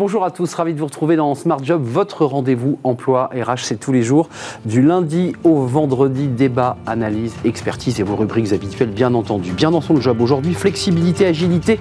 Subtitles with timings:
[0.00, 3.78] Bonjour à tous, ravi de vous retrouver dans Smart Job, votre rendez-vous emploi RH, c'est
[3.78, 4.30] tous les jours,
[4.64, 9.52] du lundi au vendredi, débat, analyse, expertise et vos rubriques habituelles bien entendu.
[9.52, 11.78] Bien dans son job aujourd'hui, flexibilité, agilité,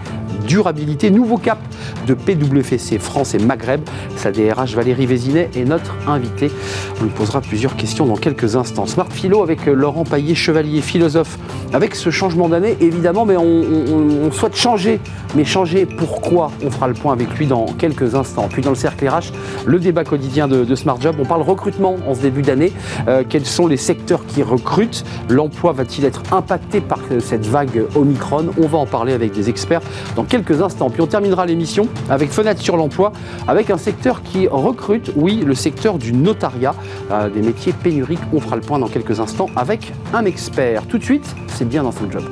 [0.50, 1.59] durabilité, nouveau cap
[2.07, 3.82] de PWC France et Maghreb.
[4.18, 6.50] Sa DRH Valérie Vézinet est notre invitée.
[7.00, 8.88] On lui posera plusieurs questions dans quelques instants.
[8.88, 11.38] Smart Philo avec Laurent Paillet, chevalier, philosophe.
[11.71, 15.00] Avec ce changement d'année, évidemment, mais on, souhaite changer.
[15.36, 16.52] Mais changer pourquoi?
[16.66, 18.47] On fera le point avec lui dans quelques instants.
[18.50, 19.32] Puis dans le cercle RH,
[19.68, 22.74] le débat quotidien de, Smart Job, on parle recrutement en ce début d'année.
[23.07, 25.05] Euh, quels sont les secteurs qui recrutent?
[25.29, 28.47] L'emploi va-t-il être impacté par cette vague Omicron?
[28.60, 29.82] On va en parler avec des experts
[30.16, 30.89] dans quelques instants.
[30.89, 33.11] Puis on terminera l'émission avec Fenêtre sur l'emploi,
[33.47, 36.73] avec un secteur qui recrute, oui, le secteur du notariat,
[37.11, 38.20] euh, des métiers pénuriques.
[38.34, 40.86] On fera le point dans quelques instants avec un expert.
[40.88, 42.23] Tout de suite, c'est bien dans son job.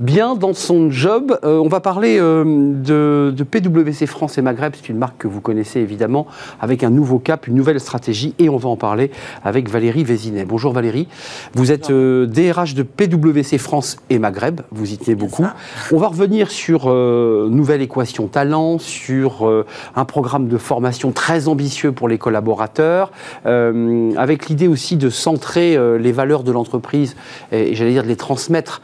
[0.00, 1.38] Bien dans son job.
[1.44, 5.40] Euh, on va parler euh, de, PwC France et Maghreb, c'est une marque que vous
[5.40, 6.26] connaissez évidemment,
[6.60, 9.10] avec un nouveau cap, une nouvelle stratégie, et on va en parler
[9.44, 10.44] avec Valérie Vézinet.
[10.44, 11.08] Bonjour Valérie,
[11.54, 15.46] vous êtes DRH euh, de PwC France et Maghreb, vous y tenez beaucoup.
[15.92, 19.48] On va revenir sur nouvelle équation talent, sur
[19.94, 23.10] un programme de formation très ambitieux pour les collaborateurs,
[23.44, 27.16] avec l'idée aussi de centrer les valeurs de l'entreprise,
[27.52, 28.82] et, j'allais dire de les transmettre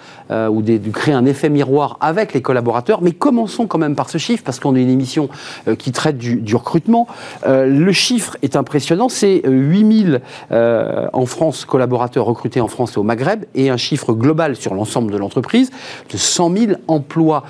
[0.50, 3.02] ou de, créer un effet miroir avec les collaborateurs.
[3.02, 5.28] Mais commençons quand même par ce chiffre, parce qu'on est une émission
[5.68, 7.06] euh, qui traite du, recrutement.
[7.46, 12.98] Euh, le chiffre est impressionnant, c'est 8000 euh, en France, collaborateurs recrutés en France et
[12.98, 15.70] au Maghreb, et un chiffre global sur l'ensemble de l'entreprise
[16.10, 17.44] de 100 000 emplois.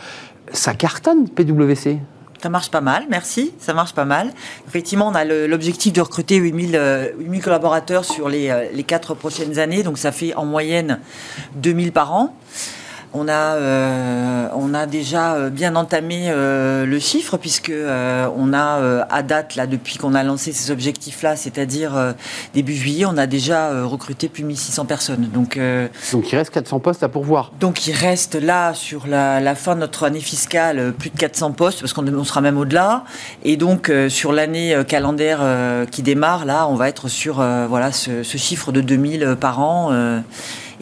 [0.53, 1.99] Ça cartonne, PwC
[2.43, 3.55] ça marche pas mal, merci.
[3.61, 4.33] Ça marche pas mal.
[4.67, 9.85] Effectivement, on a l'objectif de recruter 8000, 8000 collaborateurs sur les, les quatre prochaines années.
[9.85, 10.99] Donc, ça fait en moyenne
[11.55, 12.35] 2000 par an.
[13.15, 19.07] On a, euh, on a déjà euh, bien entamé euh, le chiffre puisque on a
[19.11, 22.15] à date là depuis qu'on a lancé ces objectifs-là, c'est-à-dire
[22.55, 25.29] début juillet, on a déjà recruté plus de 1600 personnes.
[25.33, 25.59] Donc,
[26.13, 27.53] donc il reste 400 postes à pourvoir.
[27.61, 31.81] Donc il reste là sur la, fin de notre année fiscale plus de 400 postes
[31.81, 33.05] parce qu'on sera même au-delà.
[33.45, 35.41] Et donc sur l'année calendaire
[35.91, 40.23] qui démarre là, on va être sur voilà ce, ce, chiffre de 2000 par an.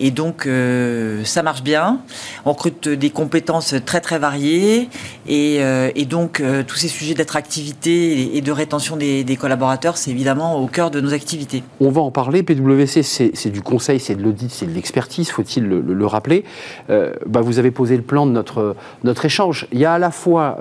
[0.00, 2.00] Et donc, euh, ça marche bien.
[2.46, 4.88] On recrute des compétences très, très variées.
[5.28, 10.58] Et, euh, donc, euh, tous ces sujets d'attractivité et, de rétention des, collaborateurs, c'est évidemment
[10.58, 11.62] au cœur de nos activités.
[11.80, 12.42] On va en parler.
[12.42, 16.44] PwC, c'est du conseil, c'est de l'audit, c'est de l'expertise, faut-il le, rappeler.
[16.88, 18.74] Bah, vous avez posé le plan de notre,
[19.04, 19.68] notre échange.
[19.72, 20.58] Il y a à la fois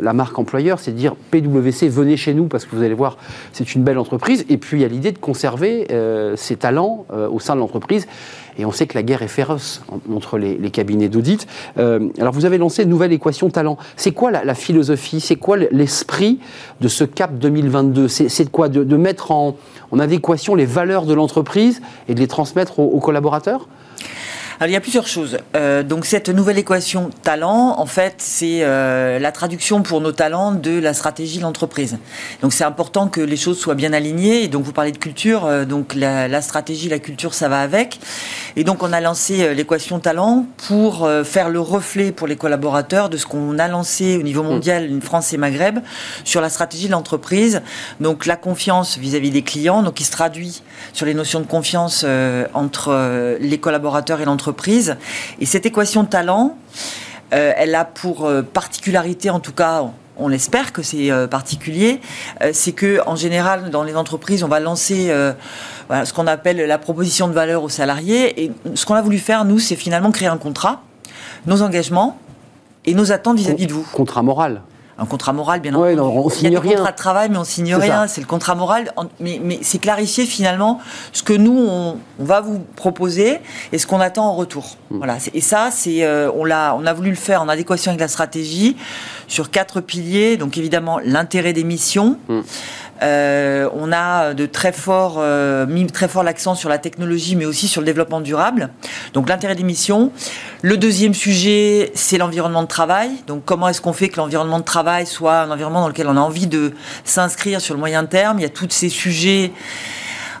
[0.00, 3.18] la marque employeur, c'est de dire PwC, venez chez nous parce que vous allez voir,
[3.52, 4.44] c'est une belle entreprise.
[4.48, 5.86] Et puis, il y a l'idée de conserver
[6.36, 8.06] ses talents au sein de l'entreprise.
[8.58, 9.82] Et on sait que la guerre est féroce
[10.12, 11.46] entre les, cabinets d'audit.
[11.78, 13.78] Euh, alors vous avez lancé une nouvelle équation talent.
[13.96, 15.20] C'est quoi la, philosophie?
[15.20, 16.40] C'est quoi l'esprit
[16.80, 18.68] de ce cap 2022 C'est quoi?
[18.68, 19.56] De, mettre en,
[19.98, 23.68] adéquation les valeurs de l'entreprise et de les transmettre aux collaborateurs?
[24.60, 25.38] Alors, il y a plusieurs choses.
[25.54, 30.50] Euh, donc, cette nouvelle équation talent, en fait, c'est euh, la traduction pour nos talents
[30.50, 31.96] de la stratégie de l'entreprise.
[32.42, 34.42] Donc, c'est important que les choses soient bien alignées.
[34.42, 35.46] Et donc, vous parlez de culture.
[35.46, 38.00] Euh, donc, la, la, stratégie, la culture, ça va avec.
[38.56, 42.34] Et donc, on a lancé euh, l'équation talent pour euh, faire le reflet pour les
[42.34, 45.78] collaborateurs de ce qu'on a lancé au niveau mondial, une France et Maghreb,
[46.24, 47.62] sur la stratégie de l'entreprise.
[48.00, 52.04] Donc, la confiance vis-à-vis des clients, donc, qui se traduit sur les notions de confiance
[52.54, 54.47] entre les collaborateurs et l'entreprise
[55.40, 56.56] et cette équation de talent,
[57.32, 59.84] euh, elle a pour euh, particularité, en tout cas,
[60.16, 62.00] on espère que c'est euh, particulier,
[62.52, 65.12] c'est que en général dans les entreprises, on va lancer
[65.90, 68.44] ce qu'on appelle la proposition de valeur aux salariés.
[68.44, 70.82] Et ce qu'on a voulu faire, nous, c'est finalement créer un contrat,
[71.46, 72.18] nos engagements
[72.84, 73.86] et nos attentes vis-à-vis de vous.
[73.92, 74.62] Contrat moral
[74.98, 76.00] un contrat moral, bien entendu.
[76.00, 76.74] on signe Il y a rien.
[76.74, 78.08] contrat de travail, mais on signe rien.
[78.08, 78.92] C'est le contrat moral.
[79.20, 80.80] Mais, mais c'est clarifier finalement
[81.12, 83.38] ce que nous, on, va vous proposer
[83.72, 84.76] et ce qu'on attend en retour.
[84.90, 84.98] Hmm.
[84.98, 85.18] Voilà.
[85.34, 88.08] Et ça, c'est, euh, on, l'a, on a voulu le faire en adéquation avec la
[88.08, 88.76] stratégie
[89.28, 90.36] sur quatre piliers.
[90.36, 92.18] Donc évidemment, l'intérêt des missions.
[92.28, 92.40] Hmm.
[93.02, 97.44] Euh, on a de très fort, euh, mis très fort l'accent sur la technologie, mais
[97.44, 98.70] aussi sur le développement durable.
[99.14, 100.12] Donc l'intérêt des missions.
[100.62, 103.10] Le deuxième sujet, c'est l'environnement de travail.
[103.26, 106.16] Donc comment est-ce qu'on fait que l'environnement de travail soit un environnement dans lequel on
[106.16, 106.72] a envie de
[107.04, 108.38] s'inscrire sur le moyen terme?
[108.38, 109.52] Il y a tous ces sujets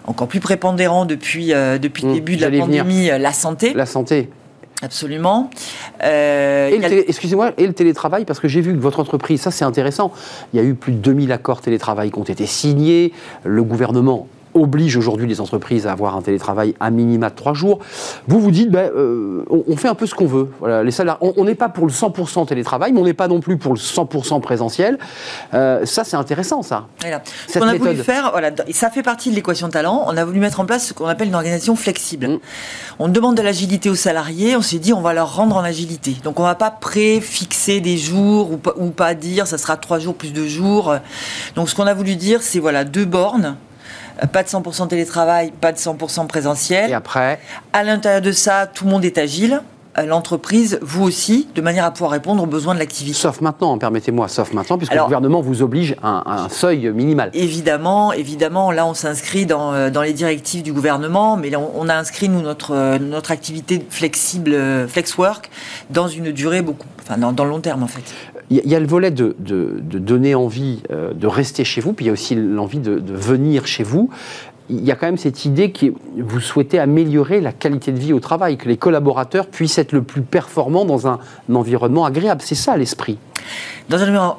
[0.04, 3.74] encore plus prépondérants depuis, euh, depuis le mmh, début de la pandémie, la santé.
[3.74, 4.30] La santé.
[4.80, 5.50] Absolument.
[6.04, 6.70] Euh,
[7.08, 10.12] excusez-moi, et le télétravail, parce que j'ai vu que votre entreprise, ça c'est intéressant,
[10.52, 13.12] il y a eu plus de 2000 accords télétravail qui ont été signés,
[13.44, 14.28] le gouvernement
[14.58, 17.78] oblige aujourd'hui les entreprises à avoir un télétravail à minima de trois jours.
[18.26, 20.50] Vous vous dites, ben, euh, on, fait un peu ce qu'on veut.
[20.60, 23.56] Voilà, les on n'est pas pour le 100% télétravail, mais on n'est pas non plus
[23.56, 24.98] pour le 100% présentiel.
[25.54, 26.86] Euh, ça, c'est intéressant, ça.
[27.00, 27.22] Voilà.
[27.48, 30.04] Ce qu'on a voulu faire, voilà, ça fait partie de l'équation talent.
[30.06, 32.28] On a voulu mettre en place ce qu'on appelle une organisation flexible.
[32.28, 32.38] Mm.
[32.98, 34.56] On demande de l'agilité aux salariés.
[34.56, 36.16] On s'est dit, on va leur rendre en agilité.
[36.24, 39.76] Donc, on ne va pas préfixer des jours ou pas, ou pas dire, ça sera
[39.76, 40.96] trois jours plus deux jours.
[41.54, 43.56] Donc, ce qu'on a voulu dire, c'est voilà deux bornes
[44.26, 46.90] pas de 100% télétravail, pas de 100% présentiel.
[46.90, 47.40] Et après
[47.72, 49.62] À l'intérieur de ça, tout le monde est agile
[50.06, 53.16] l'entreprise, vous aussi, de manière à pouvoir répondre aux besoins de l'activité.
[53.16, 57.30] Sauf maintenant, permettez-moi, sauf maintenant, puisque le gouvernement vous oblige à un, seuil minimal.
[57.34, 61.94] Évidemment, évidemment, là on s'inscrit dans, euh, dans, les directives du gouvernement, mais on, a
[61.94, 65.50] inscrit, nous, notre, euh, notre activité flexible, euh, flexwork,
[65.90, 68.02] dans une durée beaucoup, enfin dans, le long terme en fait.
[68.50, 72.10] Il y a le volet de, donner envie de rester chez vous, puis il y
[72.10, 74.10] a aussi l'envie de venir chez vous
[74.70, 75.86] il y a quand même cette idée que
[76.16, 80.02] vous souhaitez améliorer la qualité de vie au travail, que les collaborateurs puissent être le
[80.02, 81.18] plus performants dans un,
[81.52, 82.42] environnement agréable.
[82.44, 83.18] C'est ça l'esprit.
[83.88, 84.36] Dans un,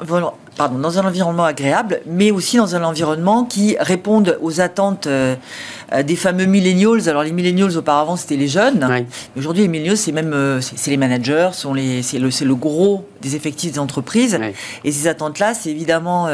[0.55, 5.35] pardon, dans un environnement agréable, mais aussi dans un environnement qui réponde aux attentes euh,
[5.93, 7.09] euh, des fameux millennials.
[7.09, 8.87] Alors les millennials auparavant c'était les jeunes,
[9.35, 13.71] aujourd'hui les millennials c'est même euh, c'est les managers, c'est le, le gros des effectifs
[13.71, 14.37] des entreprises.
[14.83, 16.27] Et ces attentes-là, c'est évidemment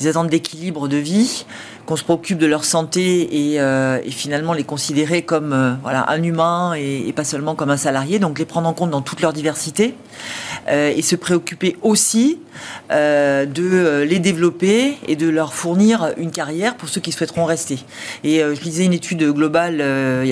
[0.00, 1.44] des attentes d'équilibre de vie
[1.86, 6.22] qu'on se préoccupe de leur santé et, euh, finalement les considérer comme euh, voilà, un
[6.22, 9.32] humain et, pas seulement comme un salarié, donc les prendre en compte dans toute leur
[9.32, 9.94] diversité
[10.68, 12.38] et se préoccuper aussi
[12.90, 17.78] de les développer et de leur fournir une carrière pour ceux qui souhaiteront rester.
[18.24, 19.82] Et je lisais une étude globale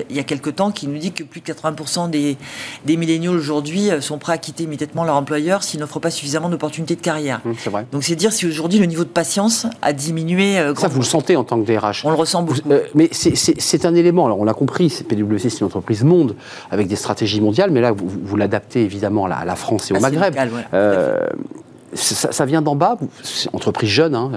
[0.08, 2.36] il y a quelques temps qui nous dit que plus de 80% des,
[2.84, 6.96] des milléniaux aujourd'hui sont prêts à quitter immédiatement leur employeur s'ils n'offrent pas suffisamment d'opportunités
[6.96, 7.40] de carrière.
[7.44, 7.86] Mmh, c'est vrai.
[7.92, 10.56] Donc c'est dire si aujourd'hui le niveau de patience a diminué.
[10.76, 12.04] Ça, vous le sentez en tant que DRH.
[12.04, 12.60] On le ressent beaucoup.
[12.70, 16.36] Euh, mais c'est un élément, alors on l'a compris, PwC c'est une entreprise monde
[16.70, 19.96] avec des stratégies mondiales, mais là vous, vous l'adaptez évidemment à la, France et au
[19.98, 20.23] ah, Maghreb.
[20.72, 21.26] Euh,
[21.94, 22.96] ça, vient d'en bas,
[23.52, 24.32] entreprise jeune, hein,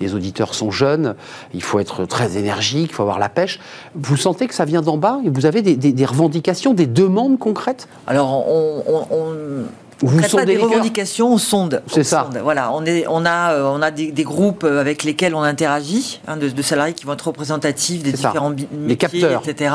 [0.00, 1.14] les, auditeurs sont jeunes,
[1.52, 3.58] il faut être très énergique, il faut avoir la pêche.
[3.94, 5.18] Vous sentez que ça vient d'en bas?
[5.24, 7.88] Vous avez des, revendications, des demandes concrètes?
[8.06, 9.64] Alors, on,
[10.02, 11.82] vous pas des revendications, on sonde.
[11.86, 12.28] C'est ça.
[12.42, 16.20] Voilà, on, est, on a, euh, on a des, groupes euh, avec lesquels on interagit,
[16.26, 19.74] hein, de, salariés qui vont être représentatifs des différents métiers, etc.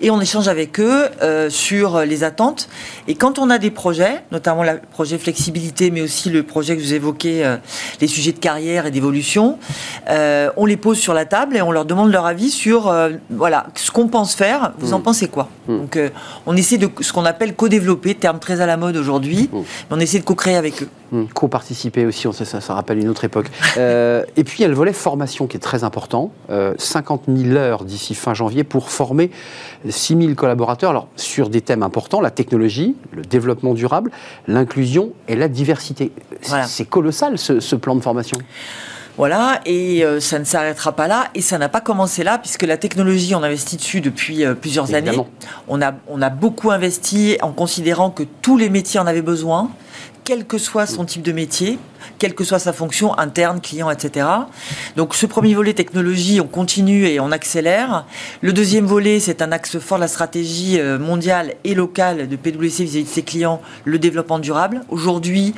[0.00, 2.68] Et on échange avec eux euh, sur les attentes.
[3.08, 6.82] Et quand on a des projets, notamment le projet flexibilité, mais aussi le projet que
[6.82, 7.56] vous évoquez,
[8.00, 9.58] les sujets de carrière et d'évolution,
[10.08, 12.92] on les pose sur la table et on leur demande leur avis sur
[13.30, 14.72] voilà, ce qu'on pense faire.
[14.78, 15.02] Vous en hmm.
[15.02, 15.48] pensez quoi?
[15.68, 15.78] Hmm.
[15.78, 15.98] Donc,
[16.46, 19.58] on essaie de ce qu'on appelle co-développer, terme très à la mode aujourd'hui Mmh.
[19.90, 20.88] on essaie de co-créer avec eux.
[21.12, 21.24] Mmh.
[21.34, 23.46] Co-participer aussi, on sait, ça, ça rappelle une autre époque.
[23.76, 26.32] Euh, et puis il y a le volet formation qui est très important.
[26.78, 29.30] 50 euh, 000 heures d'ici fin janvier pour former
[29.88, 34.10] 6 000 collaborateurs alors, sur des thèmes importants, la technologie, le développement durable,
[34.48, 36.12] l'inclusion et la diversité.
[36.66, 38.38] C'est colossal ce plan de formation.
[39.16, 42.64] Voilà, et euh, ça ne s'arrêtera pas là, et ça n'a pas commencé là, puisque
[42.64, 45.16] la technologie, on investit dessus depuis euh, plusieurs années.
[45.68, 49.70] On a, on a beaucoup investi en considérant que tous les métiers en avaient besoin,
[50.24, 51.78] quel que soit son type de métier,
[52.18, 54.26] quelle que soit sa fonction interne, client, etc.
[54.96, 58.06] Donc ce premier volet technologie, on continue et on accélère.
[58.40, 62.36] Le deuxième volet, c'est un axe fort de la stratégie euh, mondiale et locale de
[62.36, 64.80] PwC vis à -vis de ses clients, le développement durable.
[64.88, 65.54] Aujourd'hui,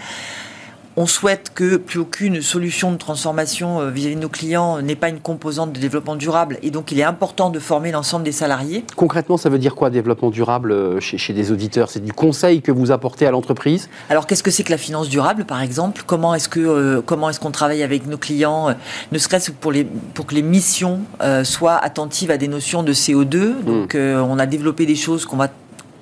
[0.97, 5.11] on souhaite que plus aucune solution de transformation euh, vis-à-vis de nos clients n'ait pas
[5.11, 6.59] une composante de développement durable.
[6.63, 8.85] Et donc, il est important de former l'ensemble des salariés.
[8.97, 11.91] Concrètement, ça veut dire quoi, développement durable euh, chez, des auditeurs?
[11.91, 13.91] C'est du conseil que vous apportez à l'entreprise?
[14.09, 16.03] Alors, qu'est-ce que c'est que la finance durable, par exemple?
[16.07, 18.75] Comment est-ce que euh, comment est-ce qu'on travaille avec nos clients,
[19.13, 21.01] ne serait-ce que pour, les, pour que les missions
[21.45, 23.65] soient attentives à des notions de CO2 hmm.
[23.65, 25.49] Donc, on a développé des choses qu'on va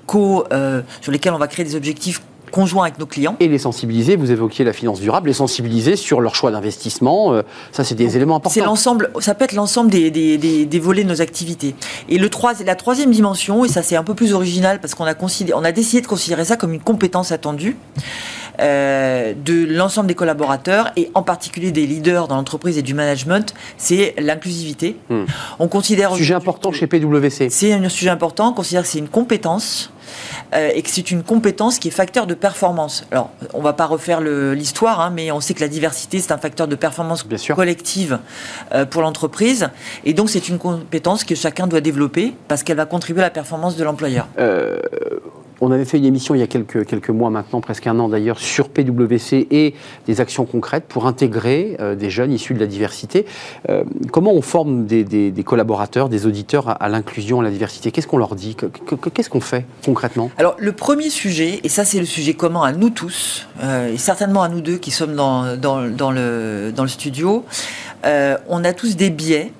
[0.07, 0.45] co,
[1.01, 2.21] sur lesquelles on va créer des objectifs
[2.55, 3.35] conjoint avec nos clients.
[3.41, 7.43] Et les sensibiliser, vous évoquiez la finance durable, les sensibiliser sur leur choix d'investissement, euh,
[7.73, 8.55] ça c'est des éléments importants.
[8.55, 11.75] C'est l'ensemble, ça peut être l'ensemble des, des, des, volets de nos activités.
[12.09, 12.31] Et le
[12.65, 15.15] la troisième dimension, et ça c'est un peu plus original parce qu'on a,
[15.55, 17.77] on a décidé de considérer ça comme une compétence attendue.
[18.61, 23.53] Euh, de l'ensemble des collaborateurs et en particulier des leaders dans l'entreprise et du management,
[23.79, 24.97] c'est l'inclusivité.
[25.11, 25.25] Hmm.
[25.59, 27.51] On considère sujet important chez PwC.
[27.51, 28.51] C'est un sujet important.
[28.51, 29.91] On considère que c'est une compétence
[30.55, 33.07] euh, et que c'est une compétence qui est facteur de performance.
[33.11, 36.33] Alors, on ne va pas refaire l'histoire, hein, mais on sait que la diversité, c'est
[36.33, 38.19] un facteur de performance collective
[38.73, 39.69] euh, pour l'entreprise.
[40.05, 43.31] Et donc, c'est une compétence que chacun doit développer parce qu'elle va contribuer à la
[43.31, 44.29] performance de l'employeur.
[44.39, 44.79] Euh,
[45.65, 48.11] On avait fait une émission il y a quelques, quelques mois maintenant, presque un an
[48.11, 49.73] d'ailleurs, sur PwC et
[50.07, 53.25] des actions concrètes pour intégrer euh, des jeunes issus de la diversité.
[53.71, 57.93] Euh, comment on forme des, collaborateurs, des auditeurs à, l'inclusion, à la diversité?
[57.93, 58.59] Qu'est-ce qu'on leur dit?
[59.15, 60.31] Qu'est-ce qu'on fait concrètement?
[60.37, 63.97] Alors le premier sujet, et ça c'est le sujet commun à nous tous, euh, et
[63.97, 67.43] certainement à nous deux qui sommes dans, dans, le, dans le studio,
[68.05, 69.51] on a tous des biais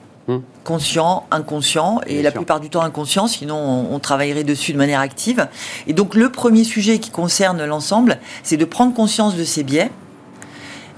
[0.65, 3.57] Conscient, inconscient, et la plupart du temps inconscient, sinon
[3.91, 5.49] on, travaillerait dessus de manière active.
[5.87, 9.91] Et donc le premier sujet qui concerne l'ensemble, c'est de prendre conscience de ces biais,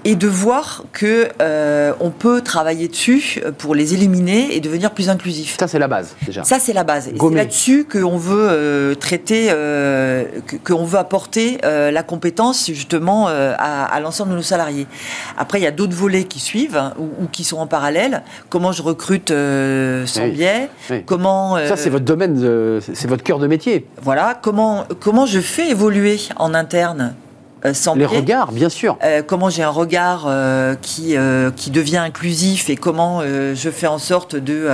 [0.07, 5.09] et de voir que euh, on peut travailler dessus pour les éliminer et devenir plus
[5.09, 5.57] inclusif.
[5.59, 6.45] Ça c'est la base déjà.
[6.45, 7.09] Ça c'est la base.
[7.09, 10.25] Et c'est là-dessus qu'on veut euh, traiter, euh,
[10.63, 14.87] qu'on veut apporter la compétence justement à, l'ensemble de nos salariés.
[15.37, 18.23] Après il y a d'autres volets qui suivent hein, ou, qui sont en parallèle.
[18.49, 20.69] Comment je recrute sans biais
[21.05, 23.89] Comment Ça c'est votre domaine, c'est votre cœur de métier.
[24.03, 24.39] Voilà.
[24.41, 27.17] Comment comment je fais évoluer en interne
[27.65, 28.99] euh, les regards, bien sûr.
[29.03, 31.17] Euh, comment j'ai un regard euh, qui,
[31.57, 34.69] qui devient inclusif et comment je fais en sorte de,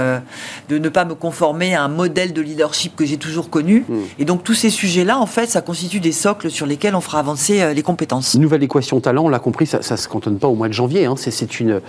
[0.68, 3.84] de ne pas me conformer à un modèle de leadership que j'ai toujours connu.
[3.88, 4.00] Hmm.
[4.18, 7.18] Et donc tous ces sujets-là, en fait, ça constitue des socles sur lesquels on fera
[7.18, 8.34] avancer les compétences.
[8.34, 11.06] Nouvelle équation talent, on l'a compris, ça ne se cantonne pas au mois de janvier.
[11.06, 11.14] Hein.
[11.16, 11.80] C'est une,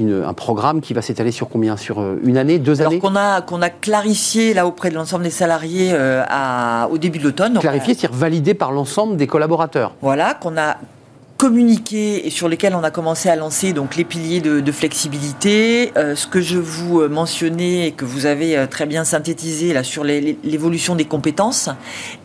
[0.00, 1.76] une, un programme qui va s'étaler sur combien?
[1.76, 3.00] Sur une année, deux années?
[3.00, 7.24] qu'on a, qu'on a clarifié là auprès de l'ensemble des salariés à, au début de
[7.24, 7.58] l'automne.
[7.58, 9.94] Clarifié, c'est-à-dire validé par l'ensemble des collaborateurs.
[10.00, 10.76] Voilà, qu'on a
[11.36, 15.92] communiqué et sur lesquels on a commencé à lancer donc les piliers de, flexibilité.
[15.96, 19.72] Euh, ce que je vous euh, mentionnais et que vous avez euh, très bien synthétisé
[19.72, 21.70] là sur l'évolution des compétences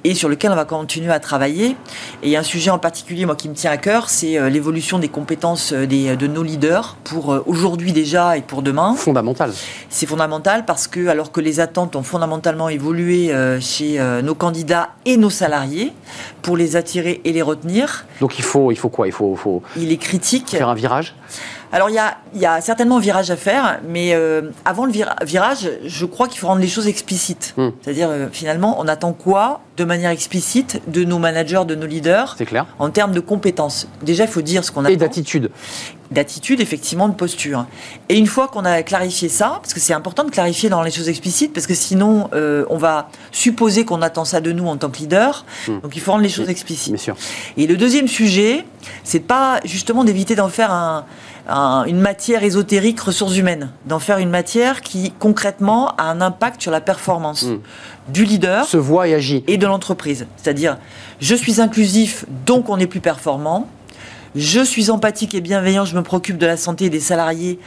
[0.04, 1.76] et sur lequel on va continuer à travailler.
[2.24, 5.74] Et un sujet en particulier moi qui me tient à cœur, c'est l'évolution des compétences
[5.74, 8.96] des, de nos leaders pour aujourd'hui déjà et pour demain.
[8.96, 9.52] Fondamental.
[9.90, 15.18] C'est fondamental parce que alors que les attentes ont fondamentalement évolué chez nos candidats et
[15.18, 15.94] nos salariés
[16.42, 18.06] pour les attirer et les retenir.
[18.20, 19.01] Donc il faut il faut quoi?
[19.06, 20.50] Il faut, il est critique.
[20.50, 21.16] Faire un virage
[21.72, 21.96] alors il
[22.40, 26.40] y a, certainement un virage à faire, mais euh, avant le virage, je crois qu'il
[26.40, 27.54] faut rendre les choses explicites.
[27.56, 27.70] Hmm.
[27.82, 32.36] C'est-à-dire euh, finalement, on attend quoi de manière explicite de nos managers, de nos leaders
[32.38, 32.66] C'est clair.
[32.78, 33.88] En termes de compétences?
[34.02, 34.94] Déjà, il faut dire ce qu'on attend.
[34.94, 35.50] Et d'attitude.
[36.12, 37.66] D'attitude, effectivement, de posture.
[38.10, 40.92] Et une fois qu'on a clarifié ça, parce que c'est important de clarifier dans les
[40.92, 44.76] choses explicites, parce que sinon, euh, on va supposer qu'on attend ça de nous en
[44.76, 45.46] tant que leader.
[45.70, 45.80] Hmm.
[45.80, 46.94] Donc il faut rendre les choses explicites.
[46.94, 47.16] Bien sûr.
[47.56, 48.66] Et le deuxième sujet,
[49.06, 51.06] c'est pas justement d'éviter d'en faire un
[51.50, 56.72] une matière ésotérique ressources humaines, d'en faire une matière qui concrètement a un impact sur
[56.72, 57.60] la performance hmm.
[58.10, 60.28] du leader, se voit et agit, et de l'entreprise.
[60.38, 60.78] C'est-à-dire,
[61.20, 63.68] je suis inclusif, donc on est plus performant.
[64.36, 67.60] Je suis empathique et bienveillant, je me préoccupe de la santé des salariés,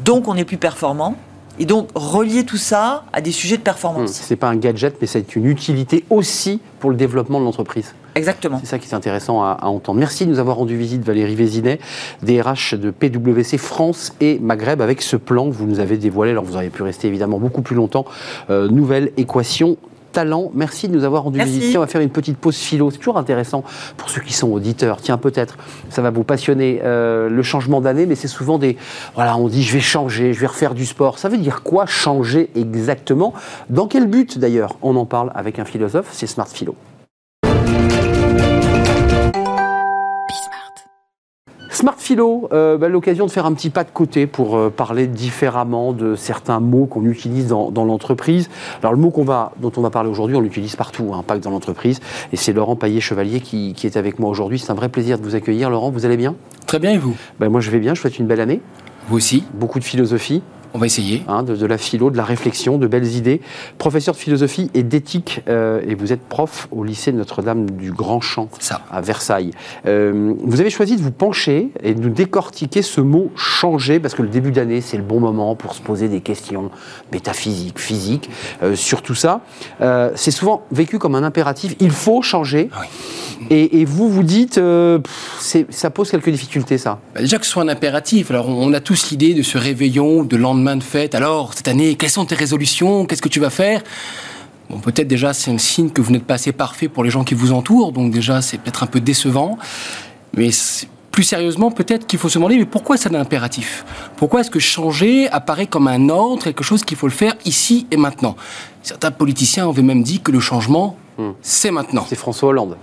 [0.00, 1.16] donc on est plus performant.
[1.58, 4.10] Et donc relier tout ça à des sujets de performance.
[4.10, 4.24] Hmm.
[4.24, 7.94] Ce n'est pas un gadget, mais c'est une utilité aussi pour le développement de l'entreprise.
[8.14, 8.58] Exactement.
[8.60, 9.98] C'est ça qui est intéressant à, entendre.
[9.98, 11.78] Merci de nous avoir rendu visite, Valérie Vézinet,
[12.22, 16.32] DRH de PwC France et Maghreb, avec ce plan que vous nous avez dévoilé.
[16.32, 18.04] Alors vous auriez pu rester évidemment beaucoup plus longtemps.
[18.50, 19.76] Euh, nouvelle équation
[20.12, 20.50] talent.
[20.54, 21.76] Merci de nous avoir rendu visite.
[21.76, 22.90] On va faire une petite pause philo.
[22.90, 23.64] C'est toujours intéressant
[23.96, 25.00] pour ceux qui sont auditeurs.
[25.00, 25.56] Tiens, peut-être,
[25.88, 28.76] ça va vous passionner euh, le changement d'année, mais c'est souvent des.
[29.14, 31.18] Voilà, on dit je vais changer, je vais refaire du sport.
[31.18, 33.32] Ça veut dire quoi changer exactement?
[33.70, 34.76] Dans quel but d'ailleurs?
[34.82, 36.76] On en parle avec un philosophe, c'est Smart Philo.
[41.72, 45.06] Smart Philo, euh, bah, l'occasion de faire un petit pas de côté pour euh, parler
[45.06, 48.50] différemment de certains mots qu'on utilise dans, l'entreprise.
[48.82, 51.42] Alors le mot va, dont on va parler aujourd'hui, on l'utilise partout, hein, pas que
[51.42, 52.00] dans l'entreprise.
[52.30, 54.58] Et c'est Laurent Paillet-Chevalier qui, est avec moi aujourd'hui.
[54.58, 55.70] C'est un vrai plaisir de vous accueillir.
[55.70, 56.34] Laurent, vous allez bien?
[56.66, 57.16] Très bien, et vous?
[57.40, 58.60] Bah, Moi je vais bien, je souhaite une belle année.
[59.08, 60.42] Vous aussi Beaucoup de philosophie.
[60.74, 61.22] On va essayer.
[61.28, 63.40] Hein, de, la philo, de la réflexion, de belles idées.
[63.76, 68.20] Professeur de philosophie et d'éthique, euh, et vous êtes prof au lycée Notre-Dame du Grand
[68.20, 68.48] Champ
[68.90, 69.50] à Versailles.
[69.86, 74.14] Euh, vous avez choisi de vous pencher et de nous décortiquer ce mot changer, parce
[74.14, 76.70] que le début d'année, c'est le bon moment pour se poser des questions
[77.12, 78.30] métaphysiques, physiques,
[78.62, 79.42] euh, sur tout ça.
[80.14, 81.76] c'est souvent vécu comme un impératif.
[81.80, 82.70] Il faut changer.
[82.80, 82.86] Oui.
[83.50, 84.60] Et, vous, vous dites,
[85.40, 88.30] ça pose quelques difficultés, ça bah, Déjà que ce soit un impératif.
[88.30, 91.14] Alors, on a tous l'idée de ce réveillon, de lendemain de fête.
[91.14, 93.06] Alors, cette année, quelles sont tes résolutions?
[93.06, 93.82] Qu'est-ce que tu vas faire?
[94.70, 97.24] Bon, peut-être déjà, c'est un signe que vous n'êtes pas assez parfait pour les gens
[97.24, 97.92] qui vous entourent.
[97.92, 99.58] Donc, déjà, c'est peut-être un peu décevant.
[100.36, 100.50] Mais
[101.10, 103.84] plus sérieusement, peut-être qu'il faut se demander, mais pourquoi c'est un impératif
[104.16, 107.86] Pourquoi est-ce que changer apparaît comme un ordre, quelque chose qu'il faut le faire ici
[107.90, 108.34] et maintenant?
[108.82, 111.32] Certains politiciens avaient même dit que le changement, hmm.
[111.42, 112.06] c'est maintenant.
[112.08, 112.76] C'est François Hollande.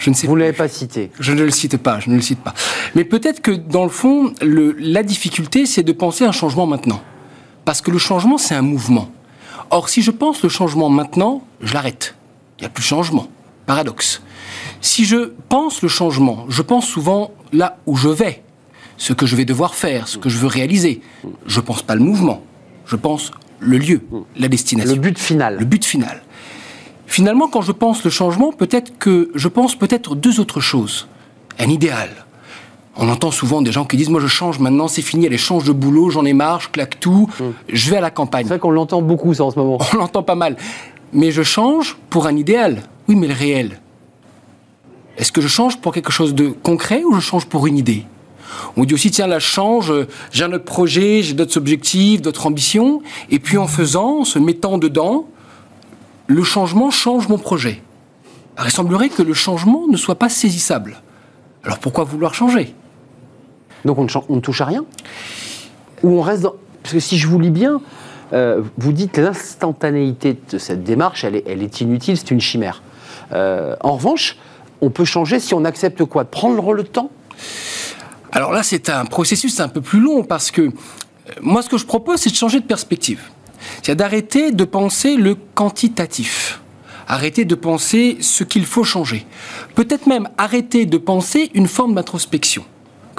[0.00, 1.10] Je ne sais Vous ne l'avez pas cité.
[1.20, 2.54] Je ne le cite pas, je ne le cite pas.
[2.94, 7.00] Mais peut-être que dans le fond, le, la difficulté, c'est de penser un changement maintenant.
[7.66, 9.10] Parce que le changement, c'est un mouvement.
[9.70, 12.16] Or, si je pense le changement maintenant, je l'arrête.
[12.58, 13.28] Il n'y a plus de changement
[13.66, 14.20] paradoxe.
[14.80, 18.42] Si je pense le changement, je pense souvent là où je vais,
[18.96, 21.02] ce que je vais devoir faire, ce que je veux réaliser.
[21.46, 22.42] Je ne pense pas le mouvement,
[22.86, 23.30] je pense
[23.60, 24.00] le lieu,
[24.36, 24.94] la destination.
[24.94, 25.58] Le but final.
[25.58, 26.22] Le but final.
[27.10, 31.08] Finalement, quand je pense le changement, peut-être que je pense peut-être deux autres choses.
[31.58, 32.08] Un idéal.
[32.96, 35.64] On entend souvent des gens qui disent Moi, je change maintenant, c'est fini, allez, change
[35.64, 37.44] de boulot, j'en ai marre, je claque tout, mm.
[37.68, 38.44] je vais à la campagne.
[38.44, 39.78] C'est vrai qu'on l'entend beaucoup, ça, en ce moment.
[39.92, 40.56] On l'entend pas mal.
[41.12, 42.84] Mais je change pour un idéal.
[43.08, 43.80] Oui, mais le réel.
[45.18, 48.04] Est-ce que je change pour quelque chose de concret ou je change pour une idée?
[48.76, 49.92] On dit aussi, tiens, là, je change,
[50.30, 53.02] j'ai un autre projet, j'ai d'autres objectifs, d'autres ambitions.
[53.30, 55.26] Et puis en faisant, en se mettant dedans,
[56.30, 57.82] le changement change mon projet.
[58.64, 61.02] Il semblerait que le changement ne soit pas saisissable.
[61.64, 62.72] Alors pourquoi vouloir changer?
[63.84, 64.84] Donc on ne, touche à rien?
[66.04, 66.54] Ou on reste dans...
[66.82, 67.80] Parce que si je vous lis bien,
[68.32, 72.84] euh, vous dites l'instantanéité de cette démarche, elle est, inutile, c'est une chimère.
[73.32, 74.36] Euh, en revanche,
[74.80, 76.22] on peut changer si on accepte quoi?
[76.22, 77.10] De prendre le temps?
[78.30, 80.70] Alors là, c'est un processus un peu plus long parce que euh,
[81.40, 83.20] moi, ce que je propose, c'est de changer de perspective.
[83.82, 86.60] C'est d'arrêter de penser le quantitatif.
[87.08, 89.26] Arrêter de penser ce qu'il faut changer.
[89.74, 92.64] Peut-être même arrêter de penser une forme d'introspection.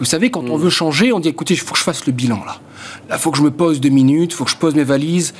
[0.02, 0.62] Vous savez, quand on mm.
[0.62, 2.60] veut changer, on dit écoutez, il faut que je fasse le bilan là.
[3.08, 4.84] Là, il faut que je me pose deux minutes, il faut que je pose mes
[4.84, 5.36] valises.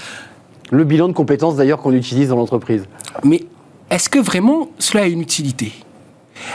[0.70, 2.84] Le bilan de compétences d'ailleurs qu'on utilise dans l'entreprise.
[3.24, 3.44] Mais
[3.90, 5.74] est-ce que vraiment cela a une utilité?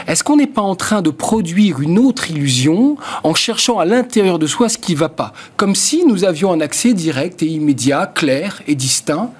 [0.07, 4.39] Est-ce qu'on n'est pas en train de produire une autre illusion en cherchant à l'intérieur
[4.39, 7.47] de soi ce qui ne va pas Comme si nous avions un accès direct et
[7.47, 9.31] immédiat, clair et distinct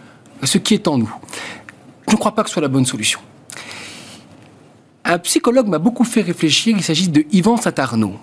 [0.41, 1.13] à ce qui est en nous?
[2.07, 3.19] Je ne crois pas que ce soit la bonne solution.
[5.03, 8.13] Un psychologue m'a beaucoup fait réfléchir, il s'agit de Yvan Satarno.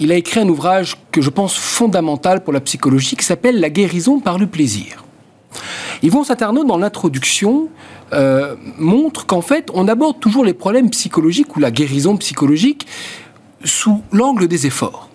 [0.00, 3.70] Il a écrit un ouvrage que je pense fondamental pour la psychologie qui s'appelle La
[3.70, 5.04] guérison par le plaisir.
[6.02, 7.68] Yvon Satarno, dans l'introduction,
[8.12, 12.86] euh, montre qu'en fait, on aborde toujours les problèmes psychologiques ou la guérison psychologique
[13.64, 15.08] sous l'angle des efforts.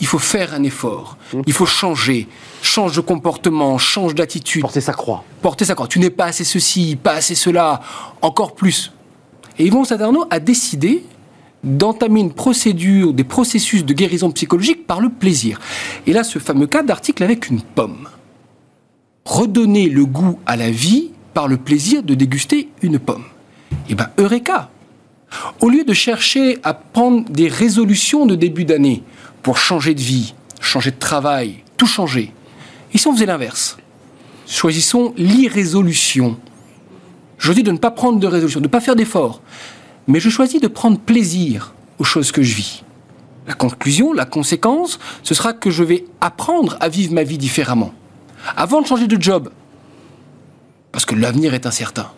[0.00, 2.26] Il faut faire un effort, il faut changer,
[2.62, 4.62] change de comportement, change d'attitude.
[4.62, 5.24] Porter sa croix.
[5.42, 5.88] Porter sa croix.
[5.88, 7.80] Tu n'es pas assez ceci, pas assez cela,
[8.22, 8.92] encore plus.
[9.58, 11.04] Et Yvon Satarno a décidé
[11.62, 15.60] d'entamer une procédure, des processus de guérison psychologique par le plaisir.
[16.06, 18.08] Et là, ce fameux cas d'article avec une pomme.
[19.26, 23.24] Redonner le goût à la vie par le plaisir de déguster une pomme.
[23.88, 24.70] Eh bien, Eureka
[25.60, 29.02] Au lieu de chercher à prendre des résolutions de début d'année
[29.42, 32.32] pour changer de vie, changer de travail, tout changer,
[32.92, 33.78] ici on faisait l'inverse?
[34.46, 36.36] Choisissons l'irrésolution.
[37.38, 39.40] Je dis de ne pas prendre de résolution, de ne pas faire d'efforts,
[40.08, 42.82] mais je choisis de prendre plaisir aux choses que je vis.
[43.46, 47.92] La conclusion, la conséquence, ce sera que je vais apprendre à vivre ma vie différemment.
[48.56, 49.50] Avant de changer de job,
[50.92, 52.10] parce que l'avenir est incertain.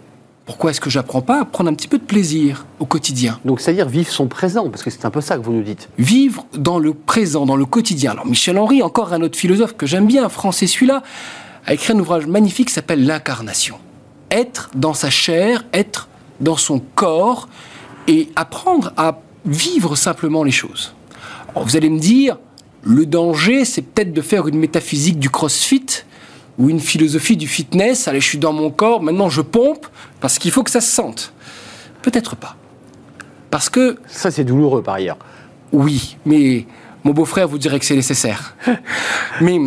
[0.45, 3.39] Pourquoi est-ce que j'apprends pas à prendre un petit peu de plaisir au quotidien?
[3.45, 5.89] Donc, c'est-à-dire vivre son présent, parce que c'est un peu ça que vous nous dites.
[5.99, 8.11] Vivre dans le présent, dans le quotidien.
[8.11, 11.03] Alors, Michel Henry, encore un autre philosophe que j'aime bien, français celui-là,
[11.65, 13.77] a écrit un ouvrage magnifique qui s'appelle L'incarnation.
[14.31, 16.09] Être dans sa chair, être
[16.41, 17.49] dans son corps
[18.09, 20.95] et apprendre à vivre simplement les choses.
[21.55, 22.37] vous allez me dire,
[22.83, 26.05] le danger, c'est peut-être de faire une métaphysique du crossfit
[26.59, 29.87] ou une philosophie du fitness, allez, je suis dans mon corps, maintenant je pompe,
[30.21, 31.33] parce qu'il faut que ça se sente.
[32.03, 32.57] Peut-être pas.
[33.51, 33.99] Parce que...
[34.07, 35.19] Ça, c'est douloureux par ailleurs.
[35.73, 36.67] Oui, mais
[37.05, 38.57] mon beau-frère vous dirait que c'est nécessaire.
[39.41, 39.59] mais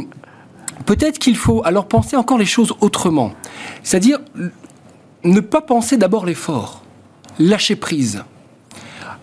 [0.86, 3.34] peut-être qu'il faut alors penser encore les choses autrement.
[3.84, 4.20] C'est-à-dire
[5.24, 6.84] ne pas penser d'abord l'effort,
[7.40, 8.24] lâcher prise,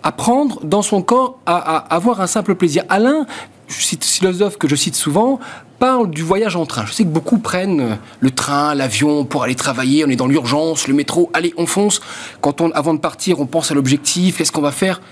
[0.03, 2.85] apprendre dans son corps à, à, avoir un simple plaisir.
[2.89, 3.27] Alain,
[3.69, 5.39] philosophe que je cite souvent,
[5.83, 6.87] parle du voyage en train.
[6.87, 10.29] Je sais que beaucoup prennent euh, le train, l'avion pour aller travailler, on est dans
[10.29, 12.01] l'urgence, le métro, allez, on fonce.
[12.41, 15.03] Quand on, avant de partir, on pense à l'objectif, qu'est-ce qu'on va faire?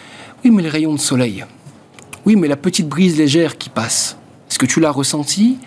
[0.45, 1.45] Oui, mais les rayons de soleil.
[2.25, 4.17] Oui, mais la petite brise légère qui passe.
[4.49, 5.59] Est-ce que tu l'as ressenti?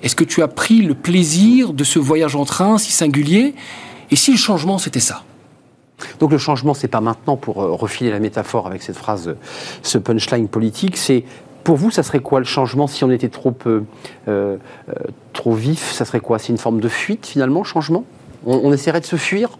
[0.00, 3.56] Est-ce que tu as pris le plaisir de ce voyage en train si singulier?
[4.12, 5.24] Et si le changement, c'était ça?
[6.20, 9.34] Donc le changement, c'est pas maintenant pour euh, refiler la métaphore avec cette phrase, euh,
[9.82, 11.24] ce punchline politique, c'est
[11.64, 13.82] pour vous, ça serait quoi le changement si on était trop, euh,
[14.28, 14.56] euh,
[15.32, 15.92] trop vif?
[15.92, 16.38] Ça serait quoi?
[16.38, 18.04] C'est une forme de fuite finalement, changement?
[18.44, 19.50] On, essaierait de se fuir?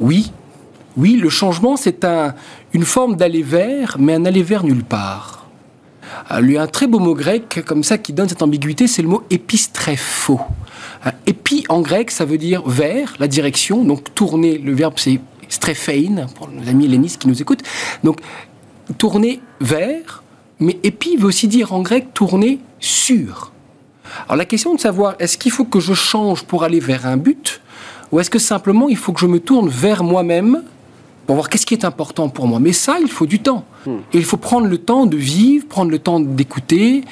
[0.00, 0.32] Oui.
[0.96, 2.34] Oui, le changement, c'est un,
[2.72, 5.46] une forme d'aller vers, mais un aller vers nulle part.
[6.30, 8.86] Euh, il y a un très beau mot grec comme ça qui donne cette ambiguïté,
[8.86, 10.40] c'est le mot épistréphos.
[11.26, 16.26] Épi en grec, ça veut dire vers, la direction, donc tourner, le verbe c'est strephein,
[16.34, 17.62] pour nos amis hellénistes qui nous écoutent.
[18.04, 18.20] Donc
[18.98, 20.22] tourner vers,
[20.60, 23.52] mais épi veut aussi dire en grec tourner sur.
[24.26, 27.16] Alors la question de savoir est-ce qu'il faut que je change pour aller vers un
[27.16, 27.60] but
[28.12, 30.62] ou est-ce que simplement il faut que je me tourne vers moi-même
[31.26, 32.58] pour voir qu'est-ce qui est important pour moi?
[32.58, 33.64] Mais ça, il faut du temps.
[33.86, 33.98] Hmm.
[34.12, 37.04] Et il faut prendre le temps de vivre, prendre le temps d'écouter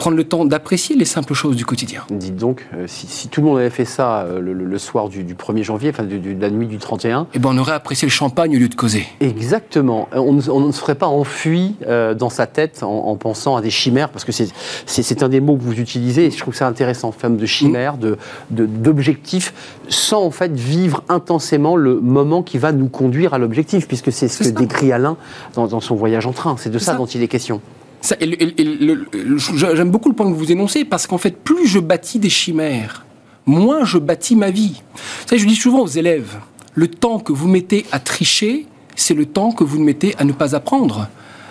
[0.00, 2.04] prendre le temps d'apprécier les simples choses du quotidien.
[2.10, 5.62] Dites donc, euh, si, tout le monde avait fait ça euh, le, soir du, 1er
[5.62, 7.26] janvier, enfin de, la nuit du 31...
[7.34, 9.06] Eh ben on aurait apprécié le champagne au lieu de causer.
[9.20, 10.08] Exactement.
[10.14, 14.08] On, ne se serait pas enfui euh, dans sa tête en, pensant à des chimères,
[14.08, 17.36] parce que c'est un des mots que vous utilisez, et je trouve ça intéressant, femme
[17.36, 18.16] de chimères, mm.
[18.50, 19.52] d'objectifs,
[19.86, 24.12] de, sans en fait vivre intensément le moment qui va nous conduire à l'objectif, puisque
[24.12, 25.18] c'est ce que décrit Alain
[25.54, 26.56] dans, dans, son voyage en train.
[26.58, 27.60] C'est de ça dont il est question.
[28.02, 33.04] J'aime beaucoup le point que vous énoncez parce qu'en fait, plus je bâtis des chimères,
[33.46, 34.82] moins je bâtis ma vie.
[35.26, 36.38] Ça, je dis souvent aux élèves,
[36.74, 40.32] le temps que vous mettez à tricher, c'est le temps que vous mettez à ne
[40.32, 41.08] pas apprendre.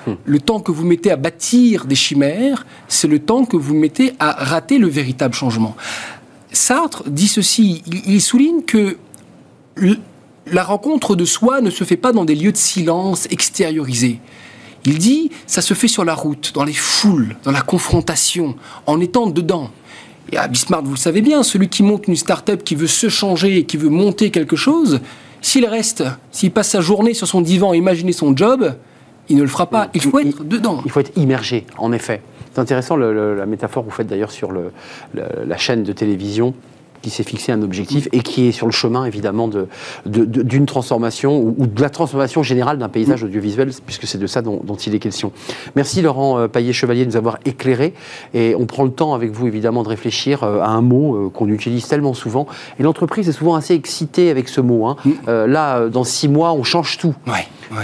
[0.07, 0.13] Hmm.
[0.25, 4.13] Le temps que vous mettez à bâtir des chimères, c'est le temps que vous mettez
[4.19, 5.75] à rater le véritable changement.
[6.51, 8.97] Sartre dit ceci, il souligne que
[10.51, 14.19] la rencontre de soi ne se fait pas dans des lieux de silence extériorisés.
[14.85, 18.99] Il dit, ça se fait sur la route, dans les foules, dans la confrontation, en
[18.99, 19.69] étant dedans.
[20.31, 23.09] Et à Bismarck, vous le savez bien, celui qui monte une start-up, qui veut se
[23.09, 25.01] changer, qui veut monter quelque chose,
[25.41, 28.75] s'il reste, s'il passe sa journée sur son divan à imaginer son job,
[29.29, 29.89] il ne le fera pas.
[29.93, 30.81] Il faut être dedans.
[30.85, 32.21] Il faut être immergé, en effet.
[32.53, 34.51] C'est intéressant la métaphore que vous faites d'ailleurs sur
[35.13, 36.53] la chaîne de télévision
[37.01, 39.67] qui s'est fixé un objectif et qui est sur le chemin évidemment d'une
[40.05, 44.41] de, de, transformation ou, de la transformation générale d'un paysage audiovisuel, puisque c'est de ça
[44.41, 45.31] dont, il est question.
[45.75, 47.93] Merci Laurent euh, Paillet-Chevalier de nous avoir éclairé
[48.33, 51.29] et on prend le temps avec vous évidemment de réfléchir euh, à un mot euh,
[51.29, 52.47] qu'on utilise tellement souvent
[52.79, 54.85] et l'entreprise est souvent assez excitée avec ce mot.
[54.85, 54.95] Hein.
[55.05, 55.45] Mm.
[55.45, 57.15] là, dans six mois, on change tout.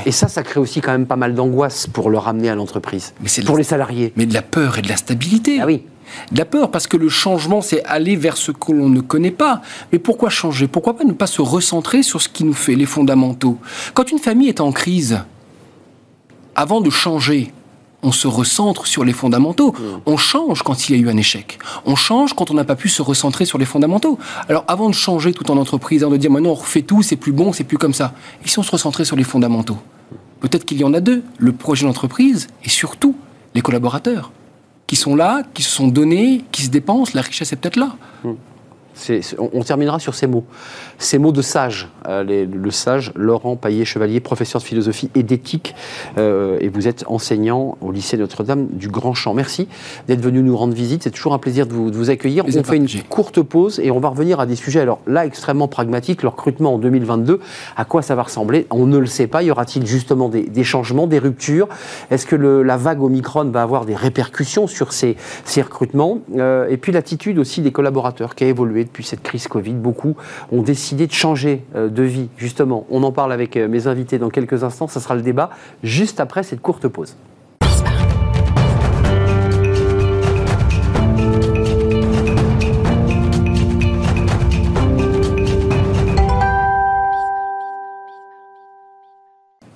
[0.05, 3.13] Et ça, ça crée aussi quand même pas mal d'angoisse pour le ramener à l'entreprise,
[3.45, 4.13] pour les salariés.
[4.15, 5.59] Mais de la peur et de l'instabilité.
[5.61, 5.83] Ah oui
[6.31, 9.31] de la peur, parce que le changement, c'est aller vers ce que l'on ne connaît
[9.31, 9.61] pas.
[9.91, 10.67] Mais pourquoi changer?
[10.67, 13.57] Pourquoi pas ne pas se recentrer sur ce qui nous fait les fondamentaux?
[13.93, 15.19] Quand une famille est en crise,
[16.55, 17.51] avant de changer,
[18.05, 19.71] on se recentre sur les fondamentaux.
[19.71, 20.01] Mmh.
[20.05, 21.57] On change quand il y a eu un échec.
[21.85, 24.19] On change quand on n'a pas pu se recentrer sur les fondamentaux.
[24.47, 27.15] Alors avant de changer tout en entreprise, avant de dire maintenant on refait tout, c'est
[27.15, 28.13] plus bon, c'est plus comme ça.
[28.45, 29.77] Et si on se recentrait sur les fondamentaux?
[30.39, 33.15] Peut-être qu'il y en a deux, le projet d'entreprise et surtout
[33.55, 34.31] les collaborateurs
[34.87, 37.95] qui sont là, qui se sont donnés, qui se dépensent, la richesse est peut-être là.
[38.23, 38.33] Hmm
[39.37, 40.45] on, terminera sur ces mots.
[40.97, 41.89] Ces mots de sage.
[42.07, 45.75] Euh, le sage Laurent Paillet-Chevalier, professeur de philosophie et d'éthique.
[46.17, 49.33] Euh, et vous êtes enseignant au lycée Notre-Dame du Grand Champ.
[49.33, 49.67] Merci
[50.07, 51.03] d'être venu nous rendre visite.
[51.03, 52.45] C'est toujours un plaisir de vous, accueillir.
[52.45, 55.67] on fait une courte pause et on va revenir à des sujets, alors là, extrêmement
[55.67, 56.23] pragmatiques.
[56.23, 57.39] Le recrutement en 2022,
[57.75, 58.67] à quoi ça va ressembler?
[58.69, 59.43] On ne le sait pas.
[59.43, 61.67] Y aura-t-il justement des, changements, des ruptures?
[62.11, 65.17] Est-ce que la vague Omicron va avoir des répercussions sur ces,
[65.57, 66.19] recrutements?
[66.37, 69.73] Euh, Et puis l'attitude aussi des collaborateurs qui a évolué depuis cette crise Covid.
[69.73, 70.15] Beaucoup
[70.51, 72.85] ont décidé de changer euh, de vie, justement.
[72.89, 74.87] On en parle avec euh, mes invités dans quelques instants.
[74.87, 75.49] Ça sera le débat
[75.83, 77.15] juste après cette courte pause.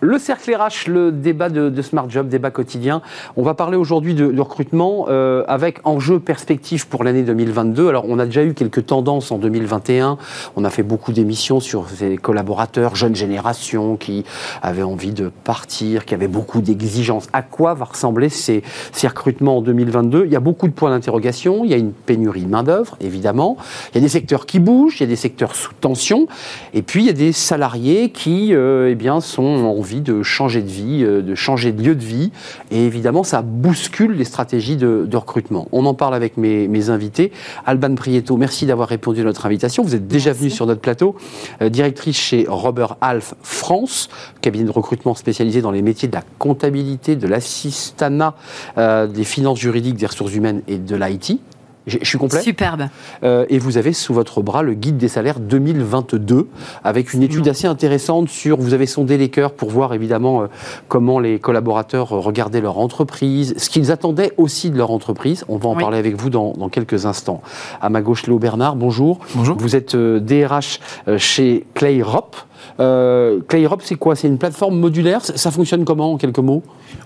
[0.02, 3.02] Le cercle RH, le débat de, Smart Job, débat quotidien.
[3.36, 7.90] On va parler aujourd'hui de, recrutement euh, avec enjeu perspective pour l'année 2022.
[7.90, 10.18] Alors, on a déjà eu quelques tendances en 2021.
[10.56, 14.24] On a fait beaucoup d'émissions sur ces collaborateurs, jeunes générations qui
[14.62, 17.28] avaient envie de partir, qui avaient beaucoup d'exigences.
[17.34, 20.92] À quoi va ressembler ces, ces recrutements en 2022 Il y a beaucoup de points
[20.92, 21.66] d'interrogation.
[21.66, 23.58] Il y a une pénurie de main-d'œuvre, évidemment.
[23.92, 26.28] Il y a des secteurs qui bougent, il y a des secteurs sous tension.
[26.74, 30.62] Et puis, il y a des salariés qui euh, eh bien, sont en de changer
[30.62, 32.32] de vie, euh, de changer de lieu de vie.
[32.72, 35.68] Et évidemment, ça bouscule les stratégies de, recrutement.
[35.72, 37.32] On en parle avec mes, invités.
[37.66, 39.84] Alban Prieto, merci d'avoir répondu à notre invitation.
[39.84, 41.16] Vous êtes déjà venu sur notre plateau,
[41.62, 44.10] euh, directrice chez Robert Half France,
[44.42, 48.36] cabinet de recrutement spécialisé dans les métiers de la comptabilité, de l'assistanat,
[48.78, 51.40] euh, des finances juridiques, des ressources humaines et de l'IT.
[51.88, 52.90] Je, suis complet Superbe.
[53.24, 56.48] Euh, et vous avez sous votre bras le guide des salaires 2022,
[56.84, 60.48] avec une étude assez intéressante sur, vous avez sondé les cœurs pour voir évidemment euh,
[60.88, 65.46] comment les collaborateurs regardaient leur entreprise, ce qu'ils attendaient aussi de leur entreprise.
[65.48, 67.42] On va en parler avec vous dans, quelques instants.
[67.82, 69.20] À ma gauche, Léo Bernard, bonjour.
[69.36, 69.58] Bonjour.
[69.58, 72.36] Vous êtes DRH euh, chez Clayrop.
[72.80, 74.16] Euh, Clayrop, c'est quoi?
[74.16, 75.22] C'est une plateforme modulaire?
[75.24, 76.64] Ça, fonctionne comment en quelques mots?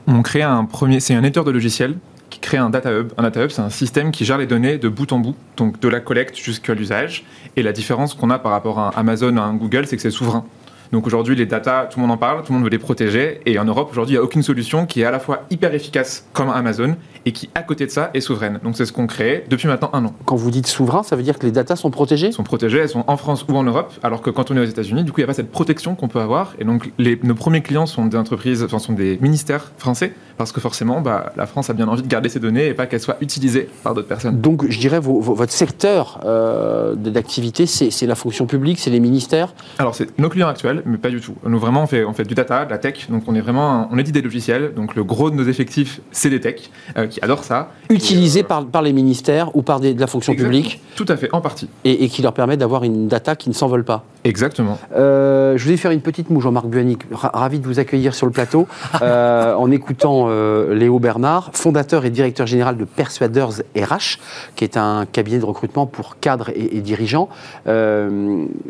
[0.08, 1.96] On crée un premier, c'est un éditeur de logiciels
[2.44, 3.14] qui crée un data hub.
[3.18, 5.80] Un data hub, c'est un système qui gère les données de bout en bout, donc
[5.80, 7.24] de la collecte jusqu'à l'usage.
[7.56, 10.12] Et la différence qu'on a par rapport à Amazon, à un Google, c'est que c'est
[10.12, 10.46] souverain.
[10.94, 13.42] Donc aujourd'hui, les data, tout le monde en parle, tout le monde veut les protéger.
[13.48, 15.74] Et en Europe, aujourd'hui, il n'y a aucune solution qui est à la fois hyper
[15.74, 18.60] efficace comme Amazon et qui, à côté de ça, est souveraine.
[18.64, 20.14] Donc c'est ce qu'on crée depuis maintenant un an.
[20.26, 22.28] Quand vous dites souverain, ça veut dire que les datas sont protégées?
[22.28, 24.60] Elles sont protégées, elles sont en France ou en Europe, alors que quand on est
[24.60, 26.54] aux États-Unis, du coup, il n'y a pas cette protection qu'on peut avoir.
[26.60, 30.52] Et donc les, nos premiers clients sont des entreprises, enfin, sont des ministères français, parce
[30.52, 33.00] que forcément, bah, la France a bien envie de garder ses données et pas qu'elles
[33.00, 34.40] soient utilisées par d'autres personnes.
[34.42, 39.00] Donc je dirais, vos- vos- votre secteur euh, d'activité, c'est la fonction publique, c'est les
[39.00, 39.56] ministères?
[39.80, 41.34] Alors c'est nos clients actuels, mais pas du tout.
[41.46, 43.88] Nous vraiment on fait, on fait du data, de la tech, donc on est vraiment,
[43.92, 44.74] on édite des logiciels.
[44.76, 47.72] Donc le gros de nos effectifs, c'est des techs euh, qui adorent ça.
[47.90, 51.18] utilisés euh, par, par les ministères ou par des- de la fonction publique Tout à
[51.18, 51.70] fait, en partie.
[51.84, 54.06] et, et qui leur permet d'avoir une data qui ne s'envole pas.
[54.26, 54.78] Exactement.
[54.96, 57.02] Euh, je voulais faire une petite moue, Jean-Marc Buanic.
[57.12, 58.68] Ra- ravi de vous accueillir sur le plateau
[59.02, 64.20] euh, en écoutant euh, Léo Bernard, fondateur et directeur général de Persuaders RH,
[64.56, 67.28] qui est un cabinet de recrutement pour cadres et, et dirigeants.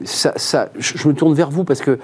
[0.05, 1.99] Ça, ça- je me tourne vers vous parce que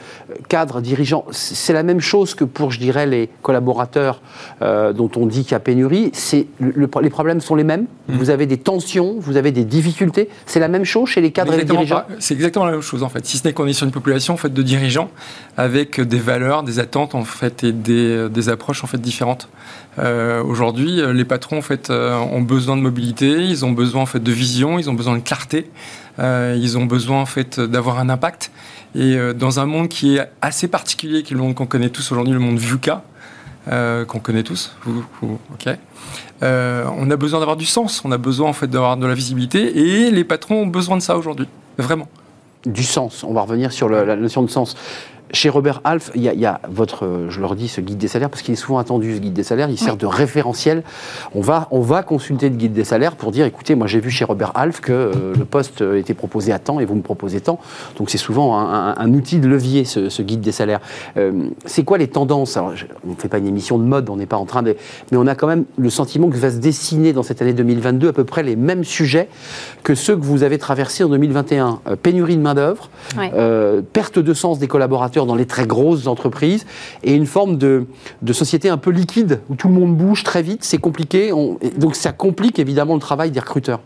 [0.48, 4.22] cadres, dirigeants, c'est la même chose que pour, je dirais, les collaborateurs
[4.62, 6.12] dont on dit qu'il y a pénurie.
[6.14, 7.86] C'est le- le- les problèmes sont les mêmes.
[8.08, 10.30] Vous avez des tensions, vous avez des difficultés.
[10.46, 11.96] C'est la même chose chez les cadres et les dirigeants.
[12.20, 13.26] C'est exactement la même chose en fait.
[13.26, 15.10] Si ce n'est qu'on est sur une population en fait de dirigeants
[15.58, 19.48] avec des valeurs, des attentes en fait et des, des approches en fait différentes.
[19.98, 24.02] Euh, Aujourd'hui, euh, les patrons en fait euh, ont besoin de mobilité, ils ont besoin
[24.04, 25.70] en fait de vision, ils ont besoin de clarté,
[26.20, 28.52] euh, ils ont besoin en fait d'avoir un impact.
[28.96, 31.90] Et euh, dans un monde qui est assez particulier, qui est le monde qu'on connaît
[31.90, 33.04] tous aujourd'hui, le monde VUCA,
[33.72, 35.76] euh, qu'on connaît tous, vous- vous- ok.
[36.42, 39.14] Euh, on a besoin d'avoir du sens, on a besoin en fait d'avoir de la
[39.14, 41.48] visibilité, et les patrons ont besoin de ça aujourd'hui,
[41.78, 42.08] vraiment.
[42.66, 43.24] Du sens.
[43.24, 44.76] On va revenir sur la notion de sens.
[45.32, 47.98] Chez Robert Half, il y, a, il y a votre, je leur dis, ce guide
[48.00, 50.84] des salaires, parce qu'il est souvent attendu, ce guide des salaires, il sert de référentiel.
[51.36, 54.10] On va, on va consulter le guide des salaires pour dire, écoutez, moi j'ai vu
[54.10, 57.02] chez Robert Half que euh, le poste euh, était proposé à temps et vous me
[57.02, 57.60] proposez tant.
[57.98, 60.80] Donc c'est souvent un, un- un outil de levier, ce, ce guide des salaires.
[61.18, 62.58] Euh, c'est quoi les tendances?
[62.58, 64.64] Alors, je- On ne fait pas une émission de mode, on n'est pas en train
[64.64, 64.76] de...
[65.12, 68.08] Mais on a quand même le sentiment que va se dessiner dans cette année 2022
[68.10, 69.30] à peu près les mêmes sujets
[69.84, 71.82] que ceux que vous avez traversés en 2021.
[71.88, 73.32] Euh, pénurie de main-d'œuvre, Ouais.
[73.36, 76.66] euh, perte de sens des collaborateurs dans les très grosses entreprises
[77.04, 77.86] et une forme de,
[78.32, 81.32] société un peu liquide où tout le monde bouge très vite, c'est compliqué.
[81.78, 83.80] donc ça complique évidemment le travail des recruteurs.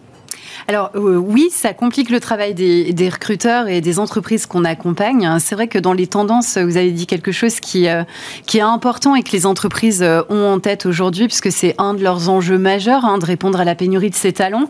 [0.67, 5.37] Alors euh, oui, ça complique le travail des, recruteurs et des entreprises qu'on accompagne.
[5.39, 8.03] C'est vrai que dans les tendances, vous avez dit quelque chose qui, euh,
[8.45, 11.93] qui est important et que les entreprises euh, ont en tête aujourd'hui, puisque c'est un
[11.93, 14.67] de leurs enjeux majeurs, hein, de répondre à la pénurie de ces talents,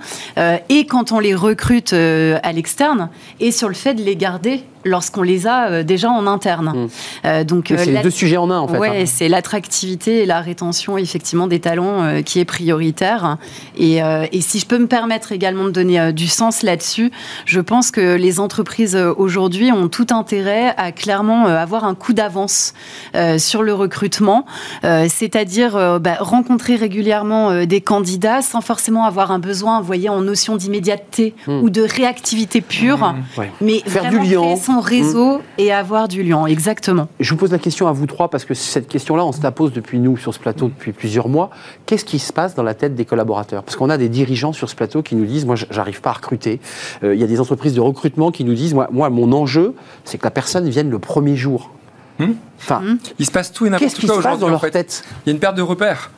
[0.69, 5.21] et quand on les recrute à l'externe, et sur le fait de les garder lorsqu'on
[5.21, 6.73] les a euh, déjà en interne.
[6.75, 6.87] Mm.
[7.25, 8.77] Euh, donc euh, c'est les deux sujets en un en fait.
[8.77, 9.05] Ouais, hein.
[9.05, 13.37] c'est l'attractivité et la rétention effectivement des talents euh, qui est prioritaire.
[13.77, 17.11] Et, euh, et si je peux me permettre également de donner euh, du sens là-dessus,
[17.45, 21.95] je pense que les entreprises euh, aujourd'hui ont tout intérêt à clairement euh, avoir un
[21.95, 22.73] coup d'avance
[23.15, 24.45] euh, sur le recrutement,
[24.83, 29.85] euh, c'est-à-dire euh, bah, rencontrer régulièrement euh, des candidats sans forcément avoir un besoin, vous
[29.87, 31.61] voyez, en notion d'immédiateté Hmm.
[31.63, 33.51] ou de réactivité pure, Ouais.
[33.61, 34.41] mais Faire vraiment du lien.
[34.73, 37.07] Son réseau et avoir du lien, exactement.
[37.19, 39.51] Je vous pose la question à vous trois parce que cette question-là, on se la
[39.51, 41.49] pose depuis nous sur ce plateau depuis plusieurs mois.
[41.85, 43.63] Qu'est-ce qui se passe dans la tête des collaborateurs?
[43.63, 46.13] Parce qu'on a des dirigeants sur ce plateau qui nous disent, moi, j'arrive pas à
[46.13, 46.59] recruter.
[47.03, 49.75] Euh, Il y a des entreprises de recrutement qui nous disent, moi, moi mon enjeu,
[50.05, 51.71] c'est que la personne vienne le premier jour.
[52.19, 52.33] Hmm.
[52.59, 52.81] Enfin,
[53.19, 54.71] Il se passe tout et qu'est-ce n'importe qui quoi se passe dans en leur fait.
[54.71, 55.03] tête?
[55.25, 56.11] Il y a une perte de repères.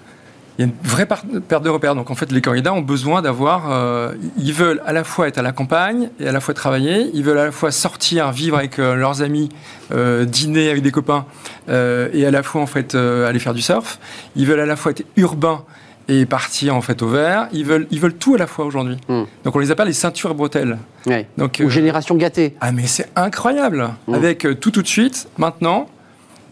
[0.57, 1.95] Il y a une vraie perte de repères.
[1.95, 3.71] Donc en fait, les candidats ont besoin d'avoir.
[3.71, 7.09] euh, ils veulent à la fois être à la campagne et à la fois travailler.
[7.13, 9.49] Ils veulent à la fois sortir, vivre avec euh, leurs amis,
[9.91, 11.25] euh, dîner avec des copains
[11.67, 13.99] et à la fois en fait aller faire du surf.
[14.35, 15.63] Ils veulent à la fois être urbains
[16.07, 17.47] et partir en fait au vert.
[17.51, 18.97] Ils veulent, ils veulent tout à la fois aujourd'hui.
[19.09, 19.23] Hmm.
[19.43, 20.77] Donc on les appelle les ceintures et bretelles.
[21.07, 21.27] Ouais.
[21.37, 22.55] Donc Ou génération gâtée.
[22.61, 24.13] ah mais c'est incroyable Mm.
[24.13, 25.89] Avec tout tout de suite, maintenant,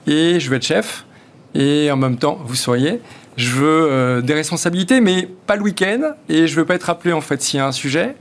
[0.07, 1.05] et je vais être chef,
[1.53, 2.99] et en même temps, vous sauriez,
[3.37, 7.13] je veux euh, des responsabilités, mais pas le week-end, et je veux pas être appelé
[7.13, 8.15] en fait s'il y a un sujet.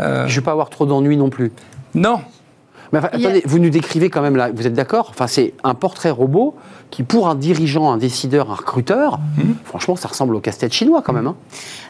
[0.00, 1.52] Euh, Je ne veux pas avoir trop d'ennuis non plus.
[1.94, 2.20] Non,
[2.92, 5.08] Mais enfin, a- vous nous décrivez quand même là, vous êtes d'accord?
[5.10, 6.54] Enfin, c'est un portrait robot
[6.90, 9.54] qui, pour un dirigeant, un décideur, un recruteur, Mhm.
[9.64, 11.26] franchement, ça ressemble au casse-tête chinois quand même.
[11.26, 11.36] hein.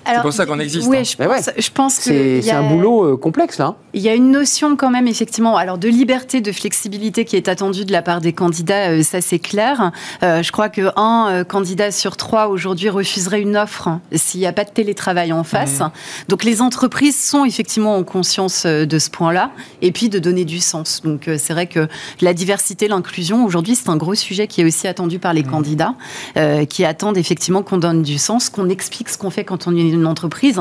[0.04, 1.02] Alors, pour ça qu'on existe, Oui, hein.
[1.04, 3.66] je pense, je pense que C'est c'est a- un boulot euh, complexe là.
[3.66, 3.76] hein.
[3.94, 7.48] Il y a une notion quand même effectivement, alors de liberté, de flexibilité qui est
[7.48, 9.90] attendue de la part des candidats, euh, ça c'est clair.
[10.22, 14.40] Euh, je crois que un euh, candidat sur trois aujourd'hui refuserait une offre hein, s'il
[14.40, 15.80] n'y a pas de télétravail en face.
[15.80, 15.90] Mmh.
[16.28, 19.50] Donc les entreprises sont effectivement en conscience euh, de ce point-là,
[19.82, 20.91] et puis de donner du sens.
[21.00, 21.88] Donc euh, c'est vrai que
[22.20, 25.36] la diversité, l'inclusion aujourd'hui c'est un gros sujet qui est aussi attendu par Mmh.
[25.36, 25.94] les candidats,
[26.36, 29.76] euh, qui attendent effectivement qu'on donne du sens, qu'on explique ce qu'on fait quand on
[29.76, 30.60] est une entreprise.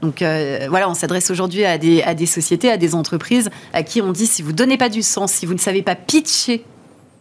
[0.00, 3.82] Donc euh, voilà, on s'adresse aujourd'hui à des, à des sociétés, à des entreprises à
[3.82, 6.64] qui on dit si vous donnez pas du sens, si vous ne savez pas pitcher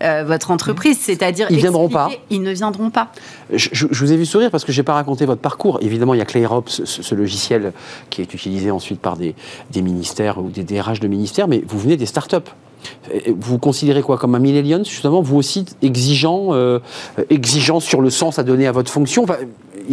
[0.02, 2.10] euh, votre entreprise, c'est-à-dire Ils viendront pas.
[2.30, 3.12] Ils ne viendront pas.
[3.54, 5.78] Je, vous ai vu sourire parce que j'ai pas raconté votre parcours.
[5.82, 7.74] Évidemment, il y a ClayRop, ce, ce- ce logiciel
[8.10, 9.36] qui est utilisé ensuite par des,
[9.72, 12.38] des ministères ou des DRH de ministères, mais vous venez des startups.
[13.28, 16.80] Vous vous considérez quoi comme un millennium, justement, vous aussi exigeant, euh,
[17.30, 19.22] exigeant sur le sens à donner à votre fonction?
[19.24, 19.36] Enfin,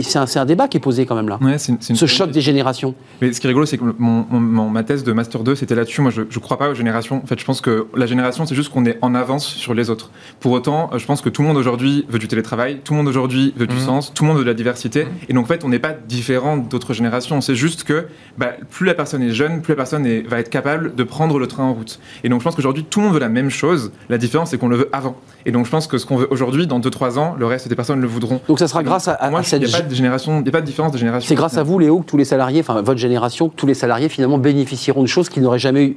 [0.02, 1.38] c'est un, c'est un débat qui est posé quand même là.
[1.40, 2.94] Ouais, c'est une- c'est une- Ce choc des générations.
[3.20, 5.54] Mais ce qui est rigolo, c'est que mon, mon- mon- ma thèse de Master 2,
[5.54, 6.00] c'était là-dessus.
[6.00, 7.20] Moi, je ne crois pas aux générations.
[7.22, 9.90] En fait, je pense que la génération, c'est juste qu'on est en avance sur les
[9.90, 10.10] autres.
[10.40, 13.08] Pour autant, je pense que tout le monde aujourd'hui veut du télétravail, tout le monde
[13.08, 13.80] aujourd'hui veut du Mhm.
[13.82, 15.06] sens, tout le monde veut de la diversité.
[15.28, 17.40] Et donc, en fait, on n'est pas différent d'autres générations.
[17.40, 20.50] C'est juste que bah, plus la personne est jeune, plus la personne est- va être
[20.50, 21.98] capable de prendre le train en route.
[22.24, 23.90] Et donc, je pense qu'aujourd'hui, tout le monde veut la même chose.
[24.08, 25.16] La différence, c'est qu'on le veut avant.
[25.46, 27.74] Et donc, je pense que ce qu'on veut aujourd'hui, dans 2-3 ans, le reste des
[27.74, 28.40] personnes le voudront.
[28.48, 30.52] Donc ça sera grâce à, à- Moi, à cette pas de génération, il n'y a
[30.52, 31.28] pas de différence de génération.
[31.28, 33.74] C'est grâce à vous, Léo, que tous les salariés, enfin votre génération, que tous les
[33.74, 35.96] salariés finalement bénéficieront de choses qu'ils n'auraient jamais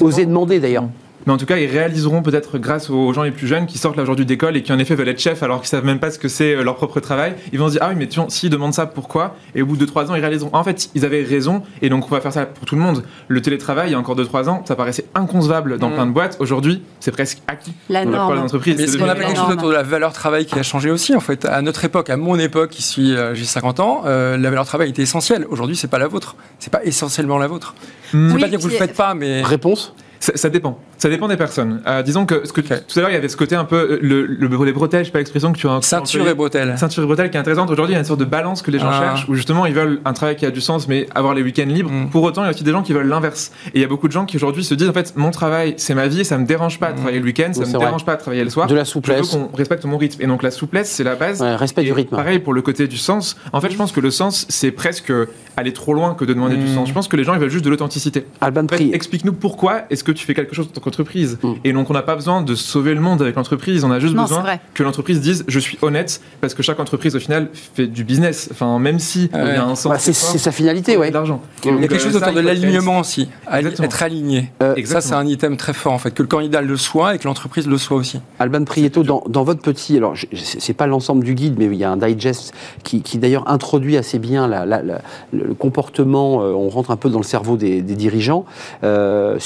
[0.00, 0.84] osé demander d'ailleurs.
[1.26, 3.96] Mais en tout cas, ils réaliseront peut-être grâce aux gens les plus jeunes qui sortent
[3.96, 6.10] là aujourd'hui d'école et qui en effet veulent être chefs alors qu'ils savent même pas
[6.10, 7.34] ce que c'est euh, leur propre travail.
[7.52, 9.36] Ils vont se dire ah oui mais tiens s'ils demandent ça pourquoi?
[9.54, 10.50] Et au bout de 3 ans ils réaliseront.
[10.52, 13.04] En fait ils avaient raison et donc on va faire ça pour tout le monde.
[13.28, 15.94] Le télétravail il y a encore 2-3 ans ça paraissait inconcevable dans Mm.
[15.94, 16.36] plein de boîtes.
[16.40, 17.72] Aujourd'hui c'est presque acquis.
[17.88, 18.38] La des norme.
[18.38, 18.76] entreprises.
[18.78, 20.62] Mais C'est ce qu'on appelle la quelque chose autour de la valeur travail qui a
[20.62, 21.44] changé aussi, en fait?
[21.44, 24.64] À notre époque, à mon époque, qui suis, euh, j'ai 50 ans, euh, la valeur
[24.66, 25.46] travail était essentielle.
[25.50, 26.36] Aujourd'hui, c'est pas la vôtre.
[26.58, 27.74] C'est pas essentiellement la vôtre.
[28.12, 28.28] Mm.
[28.30, 29.42] Je Oui, pas dire que vous le faites pas, mais.
[29.42, 29.94] Réponse?
[30.22, 30.78] Ça, ça dépend.
[30.98, 31.82] Ça dépend des personnes.
[31.84, 32.68] Euh, disons que, ce que Ok.
[32.86, 35.00] tout à l'heure il y avait ce côté un peu euh, le, le, les bretelles,
[35.00, 35.80] je sais pas l'expression que tu as.
[35.82, 36.78] Ceinture et bretelles.
[36.78, 37.70] Ceinture et bretelles qui est intéressante.
[37.70, 39.00] Aujourd'hui, il y a une sorte de balance que les gens Ah.
[39.00, 41.66] cherchent, où justement ils veulent un travail qui a du sens, mais avoir les week-ends
[41.66, 41.90] libres.
[41.90, 42.10] Mm.
[42.10, 43.50] Pour autant, il y a aussi des gens qui veulent l'inverse.
[43.74, 45.74] Et il y a beaucoup de gens qui aujourd'hui se disent en fait, mon travail,
[45.76, 46.96] c'est ma vie, et ça me dérange pas de Mm.
[46.98, 47.78] travailler le week-end, ça me vrai.
[47.80, 48.68] dérange pas de travailler le soir.
[48.68, 50.22] De la Je souplesse, veux qu'on respecte mon rythme.
[50.22, 51.42] Et donc la souplesse, c'est la base.
[51.42, 52.14] ouais, respect Et du rythme.
[52.14, 53.36] Pareil pour le côté du sens.
[53.52, 55.12] En fait, je pense que le sens, c'est presque
[55.56, 56.74] aller trop loin que de demander du Mm.
[56.76, 56.88] sens.
[56.88, 58.24] Je pense que les gens, ils veulent juste de l'authenticité.
[58.40, 61.38] Alban En fait, Pri, explique-nous pourquoi est-ce que tu fais quelque chose en tant qu'entreprise.
[61.42, 61.52] Mm.
[61.64, 63.84] Et donc, on n'a pas besoin de sauver le monde avec l'entreprise.
[63.84, 64.44] On a juste Non, besoin
[64.74, 68.48] que l'entreprise dise je suis honnête, parce que chaque entreprise, au final, fait du business.
[68.52, 69.92] Enfin, même si il y a un sens.
[69.92, 71.40] Bah, c'est sa finalité, de l'argent.
[71.64, 73.28] Il y a quelque chose autour de l'alignement aussi.
[73.52, 73.86] Exactement.
[73.86, 74.52] Être aligné.
[74.62, 76.12] Euh, Ça, c'est un item très fort, en fait.
[76.12, 78.20] Que le candidat le soit et que l'entreprise le soit aussi.
[78.38, 81.84] Alban Prieto, dans, dans votre petit, alors c'est pas l'ensemble du guide, mais il y
[81.84, 82.52] a un digest
[82.84, 85.00] qui, qui d'ailleurs introduit assez bien la- la- la-
[85.32, 86.42] le comportement.
[86.42, 88.44] euh, on rentre un peu dans le cerveau des, des dirigeants.
[88.84, 89.38] Euh,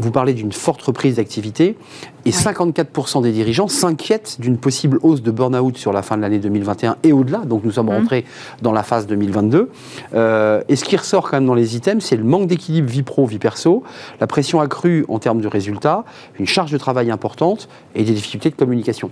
[0.00, 1.76] vous parlez d'une forte reprise d'activité
[2.24, 6.38] et 54% des dirigeants s'inquiètent d'une possible hausse de burn-out sur la fin de l'année
[6.38, 7.38] 2021 et au-delà.
[7.38, 7.96] Donc nous sommes Mhm.
[7.98, 8.24] rentrés
[8.62, 9.70] dans la phase 2022.
[10.14, 13.02] Euh, et ce qui ressort quand même dans les items, c'est le manque d'équilibre vie
[13.02, 13.82] pro, vie perso,
[14.20, 16.04] la pression accrue en termes de résultats,
[16.38, 19.10] une charge de travail importante et des difficultés de communication.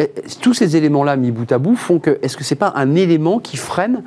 [0.00, 0.10] Et
[0.40, 3.38] tous ces éléments-là mis bout à bout font que, est-ce que c'est pas un élément
[3.38, 4.02] qui freine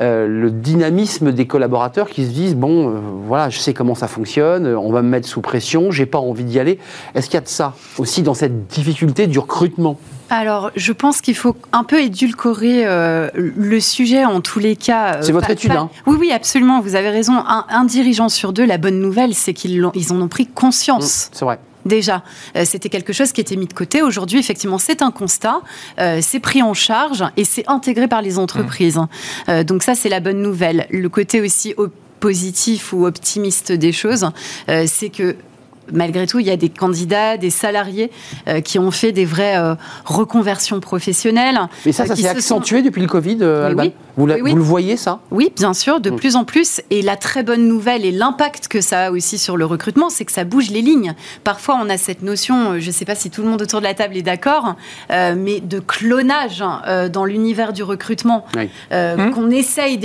[0.00, 2.92] euh, le dynamisme des collaborateurs qui se disent bon, euh,
[3.26, 6.44] voilà, je sais comment ça fonctionne, on va me mettre sous pression, j'ai pas envie
[6.44, 6.78] d'y aller.
[7.14, 9.98] Est-ce qu'il y a de ça aussi dans cette difficulté du recrutement?
[10.30, 15.18] Alors, je pense qu'il faut un peu édulcorer euh, le sujet en tous les cas.
[15.22, 16.80] C'est votre pas- étude, pas- hein Oui, oui, absolument.
[16.80, 17.34] Vous avez raison.
[17.34, 21.28] Un, un dirigeant sur deux, la bonne nouvelle, c'est qu'ils ils en ont pris conscience.
[21.32, 21.58] C'est vrai.
[21.84, 22.22] Déjà,
[22.56, 24.02] Euh, c'était quelque chose qui était mis de côté.
[24.02, 25.60] Aujourd'hui, effectivement, c'est un constat,
[25.98, 29.00] euh, c'est pris en charge et c'est intégré par les entreprises.
[29.48, 30.86] Euh, donc ça, c'est la bonne nouvelle.
[30.90, 31.74] Le côté aussi
[32.20, 34.30] positif ou optimiste des choses,
[34.86, 35.36] c'est que
[35.92, 38.10] malgré tout, il y a des candidats, des salariés
[38.48, 41.58] euh, qui ont fait des vraies euh, reconversions professionnelles.
[41.86, 43.82] Mais ça, Euh, ça qui s'est se sont- accentué depuis le Covid, euh, Oui, Alban
[43.84, 43.92] oui.
[44.18, 44.50] Vous, la- Oui, oui.
[44.50, 45.20] vous le voyez, ça?
[45.30, 46.16] Oui, bien sûr, de Mm.
[46.16, 46.82] plus en plus.
[46.90, 50.24] Et la très bonne nouvelle et l'impact que ça a aussi sur le recrutement, c'est
[50.26, 51.14] que ça bouge les lignes.
[51.44, 53.84] Parfois, on a cette notion, je ne sais pas si tout le monde autour de
[53.86, 54.74] la table est d'accord,
[55.10, 56.62] euh, mais de clonage
[57.10, 58.68] dans l'univers du recrutement, Oui.
[58.92, 59.30] euh, Mm.
[59.32, 59.96] qu'on essaye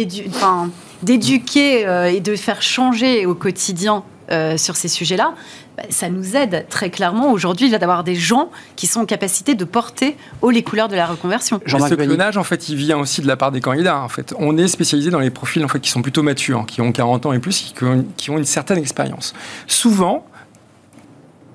[1.03, 5.33] d'éduquer euh, et de faire changer au quotidien euh, sur ces sujets-là.
[5.77, 9.65] bah, Ça nous aide très clairement aujourd'hui d'avoir des gens qui sont en capacité de
[9.65, 11.59] porter haut les couleurs de la reconversion.
[11.65, 12.07] Ce Benny.
[12.09, 13.99] clonage, en fait, il vient aussi de la part des candidats.
[13.99, 16.81] En fait, on est spécialisé dans les profils en fait qui sont plutôt matures, qui
[16.81, 19.33] ont 40 ans et plus, qui ont, qui ont une certaine expérience.
[19.67, 20.25] Souvent,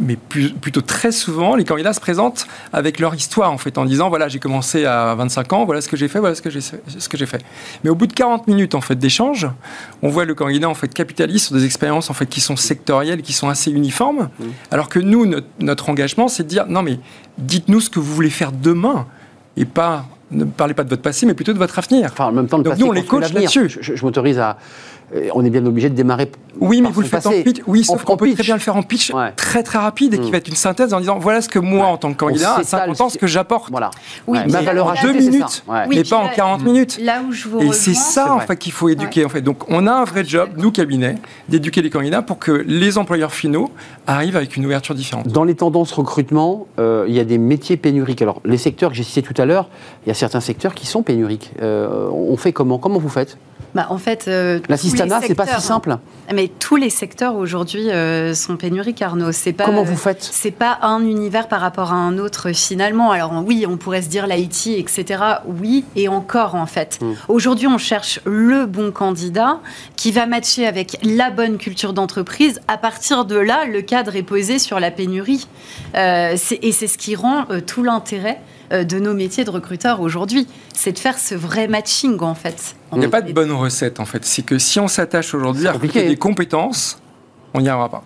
[0.00, 3.84] mais plus- plutôt très souvent, les candidats se présentent avec leur histoire en fait, en
[3.84, 6.50] disant voilà, j'ai commencé à 25 ans, voilà ce que j'ai fait, voilà ce que
[6.50, 7.44] j'ai fait.
[7.84, 9.46] Mais au bout de 40 minutes en fait d'échange,
[10.02, 13.22] on voit le candidat en fait capitalise sur des expériences en fait qui sont sectorielles,
[13.22, 14.28] qui sont assez uniformes,
[14.70, 16.98] alors que nous, notre, notre engagement, c'est de dire non mais
[17.38, 19.06] dites-nous ce que vous voulez faire demain
[19.56, 22.08] et pas ne parlez pas de votre passé, mais plutôt de votre avenir.
[22.10, 23.68] Enfin, en même temps, le Donc nous, on les coach là-dessus.
[23.68, 24.56] Je, je- je m'autorise à.
[25.14, 26.30] Euh, on est bien obligé de démarrer.
[26.60, 27.60] Oui, mais par vous le faites en pitch.
[27.66, 29.32] Oui, sauf qu'on peut très bien le faire en pitch Ouais.
[29.36, 30.32] très très rapide et qui Mm.
[30.32, 32.62] va être une synthèse en disant voilà ce que moi, en tant que candidat, à
[32.62, 33.70] s'étale 50 ans, ce que j'apporte.
[33.70, 33.90] Voilà.
[34.26, 35.64] Oui, Ouais, ma valeur ajoutée, deux minutes.
[35.68, 36.98] Oui, mais pas en là- 40 minutes.
[37.02, 39.40] Là où je vous Et c'est ça en fait qu'il faut éduquer en fait.
[39.42, 41.16] Donc on a un vrai job, nous cabinet,
[41.48, 43.70] d'éduquer les candidats pour que les employeurs finaux
[44.06, 45.28] arrivent avec une ouverture différente.
[45.28, 48.22] Dans les tendances recrutement, euh, il y a des métiers pénuriques.
[48.22, 49.68] Alors, les secteurs que j'ai cités tout à l'heure,
[50.04, 51.50] il y a certains secteurs qui sont pénuriques.
[51.62, 52.78] Euh, on fait comment?
[52.78, 53.36] Comment vous faites?
[53.74, 54.60] Bah, en fait, euh,
[55.08, 55.90] c'est pas si secteurs, simple.
[55.92, 56.00] hein.
[56.34, 59.32] Mais tous les secteurs aujourd'hui euh, sont pénuriques, Arnaud.
[59.32, 59.64] C'est pas.
[59.64, 63.10] Comment euh, vous faites C'est pas un univers par rapport à un autre finalement.
[63.10, 65.22] Alors oui, on pourrait se dire l'IT, etc.
[65.46, 66.98] Oui, et encore en fait.
[67.00, 67.12] Mm.
[67.28, 69.60] Aujourd'hui, on cherche le bon candidat
[69.96, 72.60] qui va matcher avec la bonne culture d'entreprise.
[72.68, 75.46] À partir de là, le cadre est posé sur la pénurie.
[75.94, 78.40] Euh, et c'est ce qui rend euh, tout l'intérêt
[78.72, 80.46] de nos métiers de recruteurs aujourd'hui.
[80.74, 82.74] C'est de faire ce vrai matching en fait.
[82.92, 84.24] Il n'y a pas de bonne recette en fait.
[84.24, 87.00] C'est que si on s'attache aujourd'hui à recruter des compétences,
[87.54, 88.04] on n'y arrivera pas.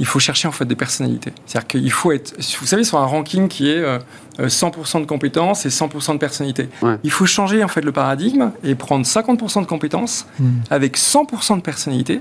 [0.00, 1.32] Il faut chercher en fait des personnalités.
[1.44, 3.98] C'est-à-dire qu'il faut être, vous savez, sur un ranking qui est euh,
[4.38, 6.68] euh, 100% de compétences et 100% de personnalité.
[6.82, 6.96] Ouais.
[7.02, 10.26] Il faut changer en fait le paradigme et prendre 50% de compétences
[10.70, 12.20] avec 100% de personnalité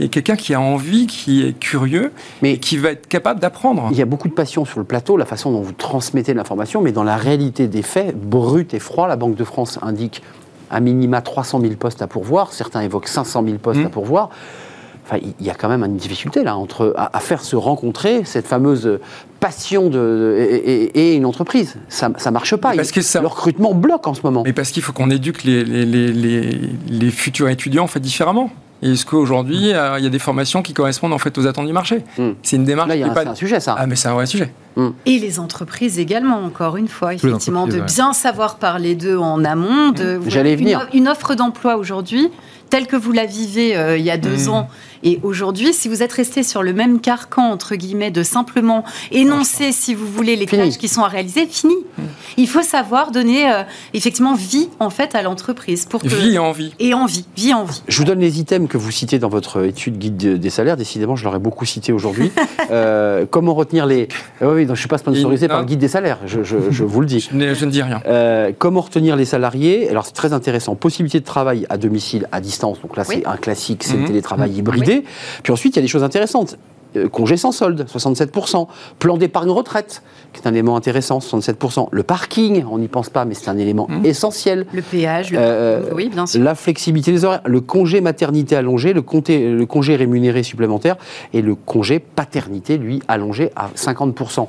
[0.00, 3.88] et quelqu'un qui a envie, qui est curieux Mais- et qui va être capable d'apprendre.
[3.90, 6.80] Il y a beaucoup de passion sur le plateau, la façon dont vous transmettez l'information,
[6.80, 10.22] mais dans la réalité des faits, brut et froid, la Banque de France indique
[10.70, 14.28] à minima 300 000 postes à pourvoir, certains évoquent 500 000 postes à pourvoir.
[15.10, 18.24] Enfin, il y a quand même une difficulté là entre à, à faire se rencontrer
[18.26, 18.98] cette fameuse
[19.40, 21.76] passion de, et, et- et une entreprise.
[21.88, 22.74] Ça, ça marche pas.
[22.76, 24.42] Parce Il- que ça- Le recrutement bloque en ce moment.
[24.44, 28.00] Mais parce qu'il faut qu'on éduque les, les, les, les, les futurs étudiants en fait
[28.00, 28.50] différemment.
[28.82, 31.66] Et est-ce qu'aujourd'hui, euh, il y a des formations qui correspondent en fait aux attentes
[31.66, 32.04] du marché?
[32.16, 32.30] Mm.
[32.42, 33.26] C'est une démarche Là, il y a un, pas...
[33.26, 33.74] un sujet ça.
[33.78, 34.52] Ah, mais c'est un vrai sujet.
[35.06, 39.90] Et les entreprises également, encore une fois, effectivement, de bien savoir parler d'eux en amont.
[39.90, 40.86] De, vous J'allais venir.
[40.92, 42.28] Une, une offre d'emploi aujourd'hui,
[42.70, 44.48] telle que vous la vivez euh, il y a deux Mm.
[44.50, 44.68] ans,
[45.04, 49.70] et aujourd'hui, si vous êtes resté sur le même carcan, entre guillemets, de simplement énoncer,
[49.70, 50.62] si vous voulez, les Fini.
[50.64, 51.74] tâches qui sont à réaliser, fini.
[52.36, 53.62] Il faut savoir donner, euh,
[53.94, 55.86] effectivement, vie, en fait, à l'entreprise.
[55.86, 56.72] pour que Vie et envie.
[56.80, 57.80] Et envie, vie, envie.
[57.86, 60.76] Je vous donne les items que vous citez dans votre étude guide de- des salaires.
[60.76, 62.30] Décidément, je l'aurais beaucoup cité aujourd'hui.
[62.70, 64.08] Euh, comment retenir les.
[64.42, 66.44] Oui, oui, donc je ne suis pas sponsorisé Et- par le guide des salaires, je,
[66.44, 67.20] je- je vous le dis.
[67.32, 68.00] Je, je ne dis rien.
[68.06, 69.88] Euh, comment retenir les salariés?
[69.90, 70.76] Alors c'est très intéressant.
[70.76, 72.80] Possibilité de travail à domicile, à distance.
[72.80, 73.22] Donc là c'est Oui.
[73.26, 74.06] un classique, c'est le Mhm.
[74.06, 75.02] télétravail hybridé.
[75.42, 76.56] Puis ensuite il y a des choses intéressantes.
[76.96, 78.66] Euh, congé sans solde, 67%.
[78.98, 81.88] Plan d'épargne retraite, qui est un élément intéressant, 67%.
[81.90, 84.06] Le parking, on n'y pense pas, mais c'est un élément Mhm.
[84.06, 84.66] essentiel.
[84.72, 86.42] Le péage, le Euh, oui, bien sûr.
[86.42, 90.96] La flexibilité des horaires, le congé maternité allongé, le, congé rémunéré supplémentaire
[91.34, 94.48] et le congé paternité, lui, allongé à 50%.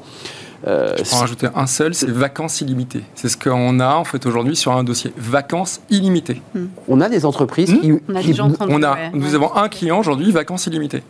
[0.68, 3.04] Euh, Je peux en rajouter un seul, c'est vacances illimitées.
[3.16, 5.12] C'est ce qu'on a en fait aujourd'hui sur un dossier.
[5.18, 6.42] Vacances illimitées.
[6.90, 7.80] on a des entreprises Mhm.
[7.80, 8.74] qui, On a qui- déjà entendu.
[8.74, 9.36] On a, ouais, nous ouais.
[9.36, 11.04] avons un client aujourd'hui, vacances illimitées.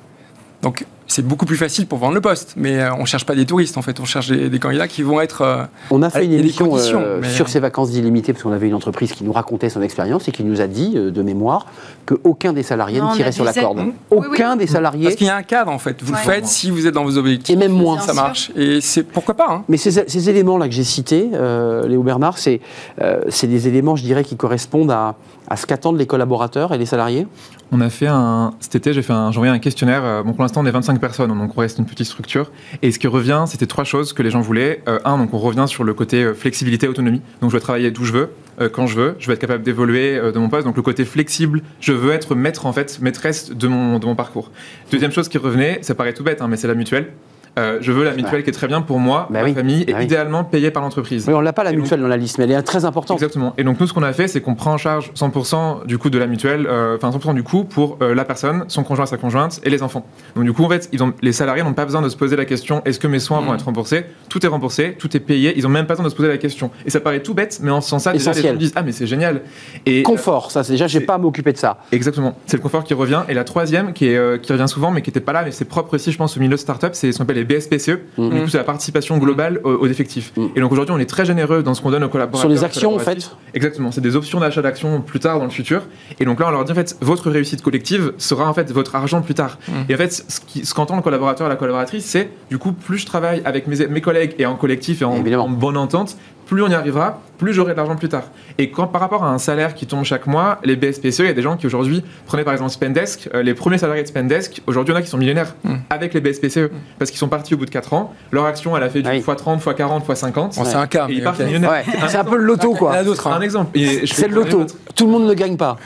[0.61, 3.45] Donc c'est beaucoup plus facile pour vendre le poste, mais euh, on cherche pas des
[3.45, 5.41] touristes en fait, on cherche des, des candidats qui vont être.
[5.41, 8.67] euh, On a fait une émission euh, mais- sur ces vacances illimitées parce qu'on avait
[8.67, 11.65] une entreprise qui nous racontait son expérience et qui nous a dit euh, de mémoire
[12.05, 13.79] qu'aucun des salariés Non, ne tirait sur la des corde.
[13.79, 13.91] Mmh.
[14.11, 15.03] Oui, Aucun des salariés.
[15.05, 15.95] Parce qu'il y a un cadre en fait.
[16.03, 16.19] Vous Ouais.
[16.25, 17.55] le faites si vous êtes dans vos objectifs.
[17.55, 17.95] Et même moins.
[17.95, 18.21] Bien ça sûr.
[18.21, 18.51] marche.
[18.55, 19.47] Et c'est pourquoi pas.
[19.49, 19.63] hein.
[19.69, 22.59] Mais ces, ces éléments-là que j'ai cités, euh, Léo Bernard, c'est
[23.01, 25.15] euh, c'est des éléments, je dirais, qui correspondent à,
[25.49, 27.27] à ce qu'attendent les collaborateurs et les salariés.
[27.71, 28.51] On a fait un.
[28.59, 30.03] Cet été, j'ai fait un, envoyé un questionnaire.
[30.03, 32.51] euh, Bon, pour l'instant, on est 25 personnes, donc on reste une petite structure.
[32.81, 34.81] Et ce qui revient, c'était trois choses que les gens voulaient.
[34.87, 37.21] Euh, un, donc on revient sur le côté euh, flexibilité, autonomie.
[37.41, 38.29] Donc je veux travailler d'où je veux,
[38.73, 39.15] quand je veux.
[39.19, 40.65] Je veux être capable d'évoluer de mon poste.
[40.65, 44.15] Donc le côté flexible, je veux être maître, en fait, maîtresse de mon, de mon
[44.15, 44.51] parcours.
[44.91, 47.13] Deuxième chose qui revenait, ça paraît tout bête, hein, mais c'est la mutuelle.
[47.59, 49.85] Euh, je veux la mutuelle qui est très bien pour moi, Bah ma oui, famille,
[49.85, 50.03] bah et oui.
[50.05, 51.25] idéalement payée par l'entreprise.
[51.27, 52.85] Oui, on l'a pas la Et donc- mutuelle dans la liste, mais elle est très
[52.85, 53.17] importante.
[53.17, 53.53] Exactement.
[53.57, 56.09] Et donc nous, ce qu'on a fait, c'est qu'on prend en charge 100% du coût
[56.09, 59.17] de la mutuelle, euh, enfin 100% du coût pour euh, la personne, son conjoint, sa
[59.17, 60.05] conjointe et les enfants.
[60.35, 62.35] Donc du coup, en fait, ils ont, les salariés n'ont pas besoin de se poser
[62.35, 63.55] la question est-ce que mes soins vont Mhm.
[63.55, 64.05] être remboursés?
[64.29, 65.53] Tout est remboursé, tout est payé.
[65.57, 66.71] Ils ont même pas besoin de se poser la question.
[66.85, 68.91] Et ça paraît tout bête, mais en ce sens-là, déjà, les gens disent ah mais
[68.91, 69.41] c'est génial.
[69.85, 71.77] Et Confort, ça, c'est déjà, j'ai pas à m'occuper de ça.
[71.91, 73.23] Exactement, c'est le confort qui revient.
[73.27, 75.65] Et la troisième, qui, est, qui revient souvent, mais qui n'était pas là, mais c'est
[75.65, 77.99] propre aussi, je pense, au milieu de start-up, c'est ce qu'on appelle les BSPCE.
[78.17, 80.31] Du coup, c'est la participation globale aux, aux effectifs.
[80.37, 80.49] Mhm.
[80.55, 82.41] Et donc aujourd'hui, on est très généreux dans ce qu'on donne aux collaborateurs.
[82.41, 83.29] Sur les actions, en fait.
[83.53, 85.81] Exactement, c'est des options d'achat d'actions plus tard dans le futur.
[86.19, 88.95] Et donc là, on leur dit en fait, votre réussite collective sera en fait votre
[88.95, 89.57] argent plus tard.
[89.67, 89.73] Mhm.
[89.89, 92.71] Et en fait, ce qui- ce qu'entend le collaborateur et la collaboratrice, c'est du coup,
[92.71, 96.15] plus je travaille avec mes, mes collègues et en collectif et en, en bonne entente,
[96.49, 98.23] plus on y arrivera, plus j'aurai de l'argent plus tard.
[98.57, 101.29] Et quand par rapport à un salaire qui tombe chaque mois, les BSPCE, il y
[101.29, 104.61] a des gens qui aujourd'hui, prenez par exemple Spendesk, euh, les premiers salariés de Spendesk,
[104.67, 105.75] aujourd'hui il y en a qui sont millionnaires Mm.
[105.91, 108.13] avec les BSPCE parce qu'ils sont partis au bout de 4 ans.
[108.31, 109.19] Leur action, elle a fait du Ah oui.
[109.21, 110.33] x30, x40, x50.
[110.33, 111.07] Bon, c'est un cas.
[111.07, 111.45] Et ils mais partent ok.
[111.45, 111.69] millionnaires.
[111.71, 112.93] Ouais, c'est un peu le loto, y quoi.
[112.95, 113.27] a d'autres.
[113.27, 113.35] hein.
[113.37, 113.77] un exemple.
[114.05, 114.65] C'est le loto.
[114.95, 115.77] Tout le monde ne gagne pas.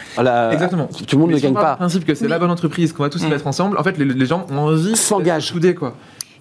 [0.51, 0.87] Exactement.
[0.87, 1.71] Tout le monde Mais ne gagne pas.
[1.71, 3.29] du principe que c'est la bonne entreprise, qu'on va tous se Mm.
[3.29, 3.77] mettre ensemble.
[3.77, 5.47] En fait, les, les gens ont envie S'engagent.
[5.47, 5.95] soudés, quoi.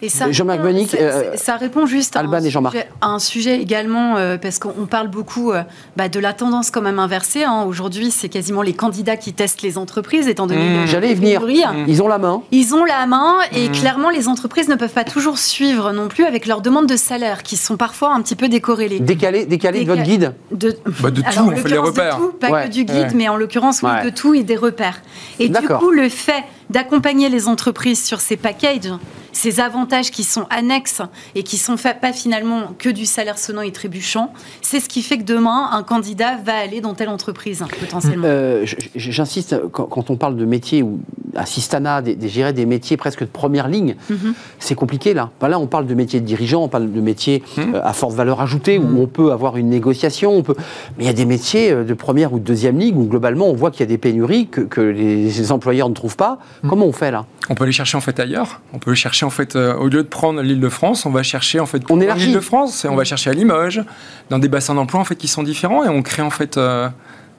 [0.05, 2.74] Et ça, Jean-Marc répond- Bonic, ça, euh, ça répond juste à Alban un, et Jean-Marc.
[2.74, 5.62] sujet, à un sujet également, euh, parce qu'on parle beaucoup euh,
[5.96, 7.44] bah, de la tendance quand même inversée.
[7.44, 7.62] hein.
[7.68, 10.80] Aujourd'hui, c'est quasiment les candidats qui testent les entreprises, étant donné Mmh.
[10.80, 11.40] le- J'allais y venir.
[11.40, 11.62] pénuries.
[11.86, 12.42] Ils ont la main.
[12.50, 13.72] Ils ont la main et Mmh.
[13.72, 17.44] clairement, les entreprises ne peuvent pas toujours suivre non plus avec leurs demandes de salaire
[17.44, 18.98] qui sont parfois un petit peu décorrélées.
[18.98, 20.34] Décalé, décalé de votre guide.
[20.50, 22.16] De, Bah, de tout, Alors, on fait les de repères.
[22.16, 22.64] tout, pas Ouais.
[22.64, 23.14] que du guide, Ouais.
[23.14, 24.05] mais en l'occurrence, oui, Ouais.
[24.05, 25.00] de tout et des repères.
[25.38, 28.90] Et du coup, le fait d'accompagner les entreprises sur ces packages,
[29.32, 31.02] ces avantages qui sont annexes
[31.34, 35.02] et qui sont faits pas finalement que du salaire sonnant et trébuchant, c'est ce qui
[35.02, 38.24] fait que demain, un candidat va aller dans telle entreprise, potentiellement.
[38.26, 41.00] Euh, J'insiste, quand, on parle de métiers ou
[41.34, 44.34] assistana, des, des, métiers presque de première ligne, Mhm.
[44.58, 45.30] c'est compliqué là.
[45.40, 47.74] Là, on parle de métiers de dirigeants, on parle de métiers Mhm.
[47.76, 50.32] euh, à forte valeur ajoutée où on peut avoir une négociation.
[50.36, 50.54] On peut...
[50.98, 53.46] Mais il y a des métiers euh, de première ou de deuxième ligne où globalement
[53.48, 56.38] on voit qu'il y a des pénuries que, que les employeurs ne trouvent pas.
[56.68, 57.26] Comment on fait là?
[57.50, 58.60] On peut aller chercher en fait ailleurs.
[58.72, 61.58] On peut aller chercher en fait euh, au lieu de prendre l'Île-de-France, on va chercher
[61.58, 63.82] en fait On l'Île-de-France et on va chercher à Limoges,
[64.30, 66.88] dans des bassins d'emploi en fait qui sont différents et on crée en fait euh,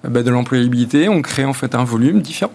[0.04, 2.52] bah, de l'employabilité, on crée en fait un volume différent.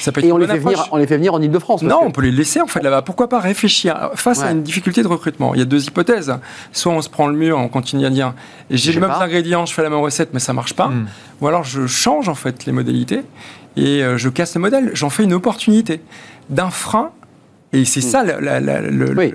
[0.00, 1.82] Ça peut être Et on les, fait venir, on les fait venir en Ile-de-France.
[1.82, 3.02] Non, que- on peut les laisser en fait là-bas.
[3.02, 6.34] Pourquoi pas réfléchir face à une difficulté de recrutement Il y a deux hypothèses.
[6.72, 8.32] Soit on se prend le mur, on continue à dire
[8.70, 10.88] j'ai les mêmes ingrédients, je fais la même recette, mais ça marche pas.
[10.88, 11.08] Mm.
[11.42, 13.20] Ou alors je change en fait les modalités
[13.76, 14.90] et euh, je casse le modèle.
[14.94, 16.00] J'en fais une opportunité
[16.48, 17.10] d'un frein.
[17.72, 18.80] Et c'est ça la.
[19.16, 19.32] Oui,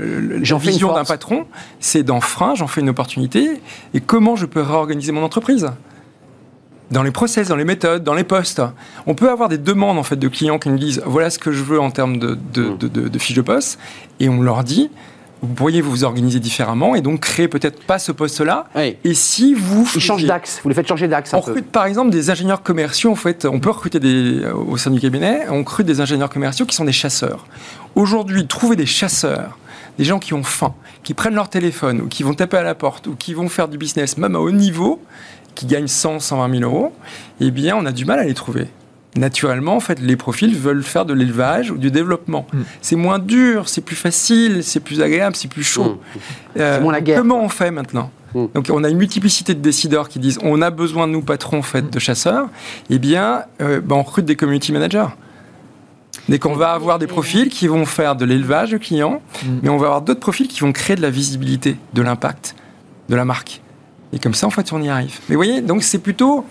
[0.60, 1.46] vision d'un patron.
[1.80, 3.62] C'est d'un frein, j'en fais une opportunité.
[3.94, 5.70] Et comment je peux réorganiser mon entreprise?
[6.92, 8.62] Dans les process, dans les méthodes, dans les postes.
[9.08, 11.52] On peut avoir des demandes en fait de clients qui nous disent voilà ce que
[11.52, 12.78] je veux en termes de, de, Mm.
[12.78, 13.80] de, de- de fiches de poste,
[14.20, 14.92] et on leur dit
[15.46, 18.68] vous pourriez vous organiser différemment et donc créer peut-être pas ce poste-là.
[18.76, 18.98] Oui.
[19.04, 20.60] Et si vous Ils changent d'axe.
[20.64, 21.52] Vous les faites changer d'axe on peu.
[21.52, 23.12] recrute par exemple des ingénieurs commerciaux.
[23.12, 25.46] En fait, on peut recruter des, euh, au sein du cabinet.
[25.50, 27.46] On recrute des ingénieurs commerciaux qui sont des chasseurs.
[27.96, 29.58] Aujourd'hui, trouver des chasseurs,
[29.98, 30.74] des gens qui ont faim,
[31.04, 33.68] qui prennent leur téléphone ou qui vont taper à la porte ou qui vont faire
[33.68, 35.02] du business même à haut niveau,
[35.54, 36.94] qui gagnent 100, 120 000 euros,
[37.40, 38.68] eh bien, on a du mal à les trouver.
[39.16, 42.48] Naturellement, en fait, les profils veulent faire de l'élevage ou du développement.
[42.52, 42.62] Mm.
[42.82, 46.02] C'est moins dur, c'est plus facile, c'est plus agréable, c'est plus chaud.
[46.58, 48.46] Euh, la guerre, Comment on fait maintenant Mm.
[48.54, 51.60] Donc on a une multiplicité de décideurs qui disent on a besoin de nous patrons
[51.60, 52.50] en fait de chasseurs.
[52.90, 55.08] Eh bien, euh, ben, on recrute des community managers.
[56.28, 59.22] Dès qu'on va avoir des profils qui vont faire de l'élevage de clients,
[59.62, 62.56] mais on va avoir d'autres profils qui vont créer de la visibilité, de l'impact,
[63.10, 63.62] de la marque.
[64.12, 65.20] Et comme ça, en fait, on y arrive.
[65.30, 66.46] Mais vous voyez, donc c'est plutôt.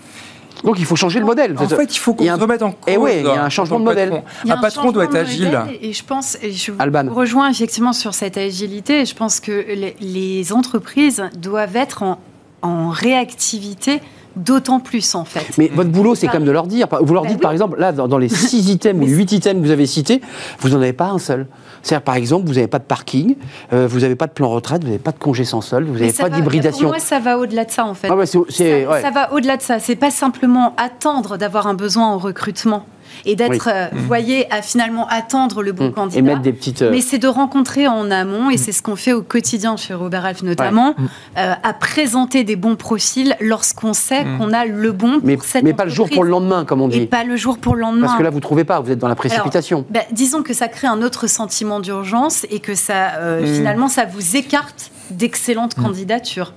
[0.63, 1.55] Donc il faut changer le modèle.
[1.57, 2.79] En fait, il faut qu'on Il y a un- se remette en cause.
[2.87, 4.23] Eh ouais, il y a un en changement de modèle.
[4.47, 5.57] Un patron doit être agile.
[5.81, 9.01] Et je pense, et je vous rejoins effectivement sur cette agilité.
[9.01, 9.65] et Je pense que
[9.99, 12.19] les, entreprises doivent être en,
[12.61, 13.99] en réactivité
[14.35, 15.57] d'autant plus en fait.
[15.57, 16.87] Mais votre boulot, c'est quand même de leur dire.
[17.01, 17.41] Vous leur bah dites, oui.
[17.41, 19.85] par exemple, là, dans, dans les six items ou Mais huit items que vous avez
[19.85, 20.21] cités,
[20.59, 21.47] vous n'en avez pas un seul.
[21.85, 23.35] C'est-à-dire, par exemple, vous n'avez pas de parking,
[23.71, 25.93] euh, vous n'avez pas de plan retraite, vous n'avez pas de congé sans solde, vous
[25.99, 26.81] n'avez pas d'hybridation.
[26.81, 28.07] Pour moi, ça va au-delà de ça en fait.
[28.09, 29.01] Ah ouais, c'est- c'est- ça, ouais.
[29.03, 29.77] ça va au-delà de ça.
[29.77, 32.87] C'est pas simplement attendre d'avoir un besoin en recrutement
[33.25, 35.93] et d'être, euh, vous voyez, à finalement attendre le bon Hum.
[35.93, 36.19] candidat.
[36.19, 36.81] Et mettre des petites.
[36.81, 39.93] euh, Mais c'est de rencontrer en amont, et c'est ce qu'on fait au quotidien chez
[39.93, 40.95] Robert Half notamment,
[41.37, 44.37] euh, à présenter des bons profils lorsqu'on sait Mm.
[44.37, 46.81] qu'on a le bon pour mais cette mais pas le jour pour le lendemain, comme
[46.81, 47.05] on Et dit.
[47.07, 48.07] pas le jour pour le lendemain.
[48.07, 49.85] Parce que là, vous ne trouvez pas, vous êtes dans la précipitation.
[49.89, 53.55] Ben, disons que ça crée un autre sentiment d'urgence et que ça, euh, Mm.
[53.55, 56.53] finalement, ça vous écarte d'excellentes candidatures.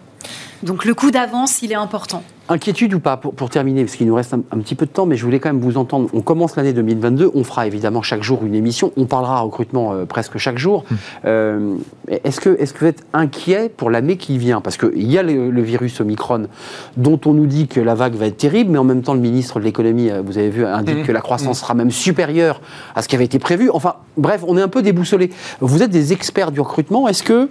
[0.63, 2.23] Donc le coup d'avance, il est important.
[2.51, 4.91] Inquiétude ou pas, pour, pour terminer, parce qu'il nous reste un, un petit peu de
[4.91, 6.09] temps, mais je voulais quand même vous entendre.
[6.15, 10.07] On commence l'année 2022, on fera évidemment chaque jour une émission, on parlera recrutement euh,
[10.07, 10.85] presque chaque jour.
[11.27, 11.75] Euh,
[12.09, 14.63] est-ce, que, est-ce que vous êtes inquiet pour l'année qui vient?
[14.63, 16.47] Parce qu'il y a le, le virus Omicron,
[16.97, 19.21] dont on nous dit que la vague va être terrible, mais en même temps, le
[19.21, 21.05] ministre de l'économie, euh, vous avez vu, indique Mhm.
[21.05, 22.63] que la croissance sera même supérieure
[22.95, 23.69] à ce qui avait été prévu.
[23.75, 25.31] Enfin, bref, on est un peu déboussolé.
[25.61, 27.51] Vous êtes des experts du recrutement, est-ce que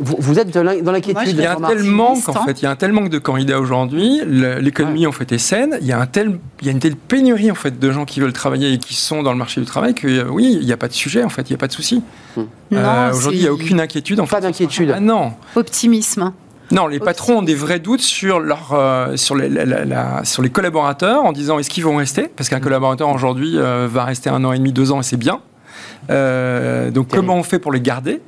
[0.00, 2.42] vous, vous êtes dans l'inquiétude Il y a un tel manque, en hein.
[2.46, 2.60] fait.
[2.60, 4.20] Il y a un tel manque de candidats aujourd'hui.
[4.26, 5.78] L'économie, en fait, est saine.
[5.80, 8.04] Il y a un tel, il y a une telle pénurie, en fait, de gens
[8.04, 10.66] qui veulent travailler et qui sont dans le marché du travail que, euh, oui, il
[10.66, 11.48] n'y a pas de sujet, en fait.
[11.48, 12.02] Il n'y a pas de souci.
[12.36, 14.20] Non, Euh, Aujourd'hui, il n'y a aucune inquiétude.
[14.20, 14.92] En Pas fait, d'inquiétude.
[14.94, 15.32] Ah non.
[15.56, 16.32] optimisme.
[16.70, 20.24] Non, les patrons ont des vrais doutes sur, leur, euh, sur, les, la- la- la-
[20.24, 22.28] sur les collaborateurs en disant est-ce qu'ils vont rester?
[22.36, 25.16] Parce qu'un collaborateur aujourd'hui euh, va rester un an et demi, deux ans et c'est
[25.16, 25.40] bien.
[26.10, 27.26] Euh, donc Terrible.
[27.26, 28.20] comment on fait pour les garder?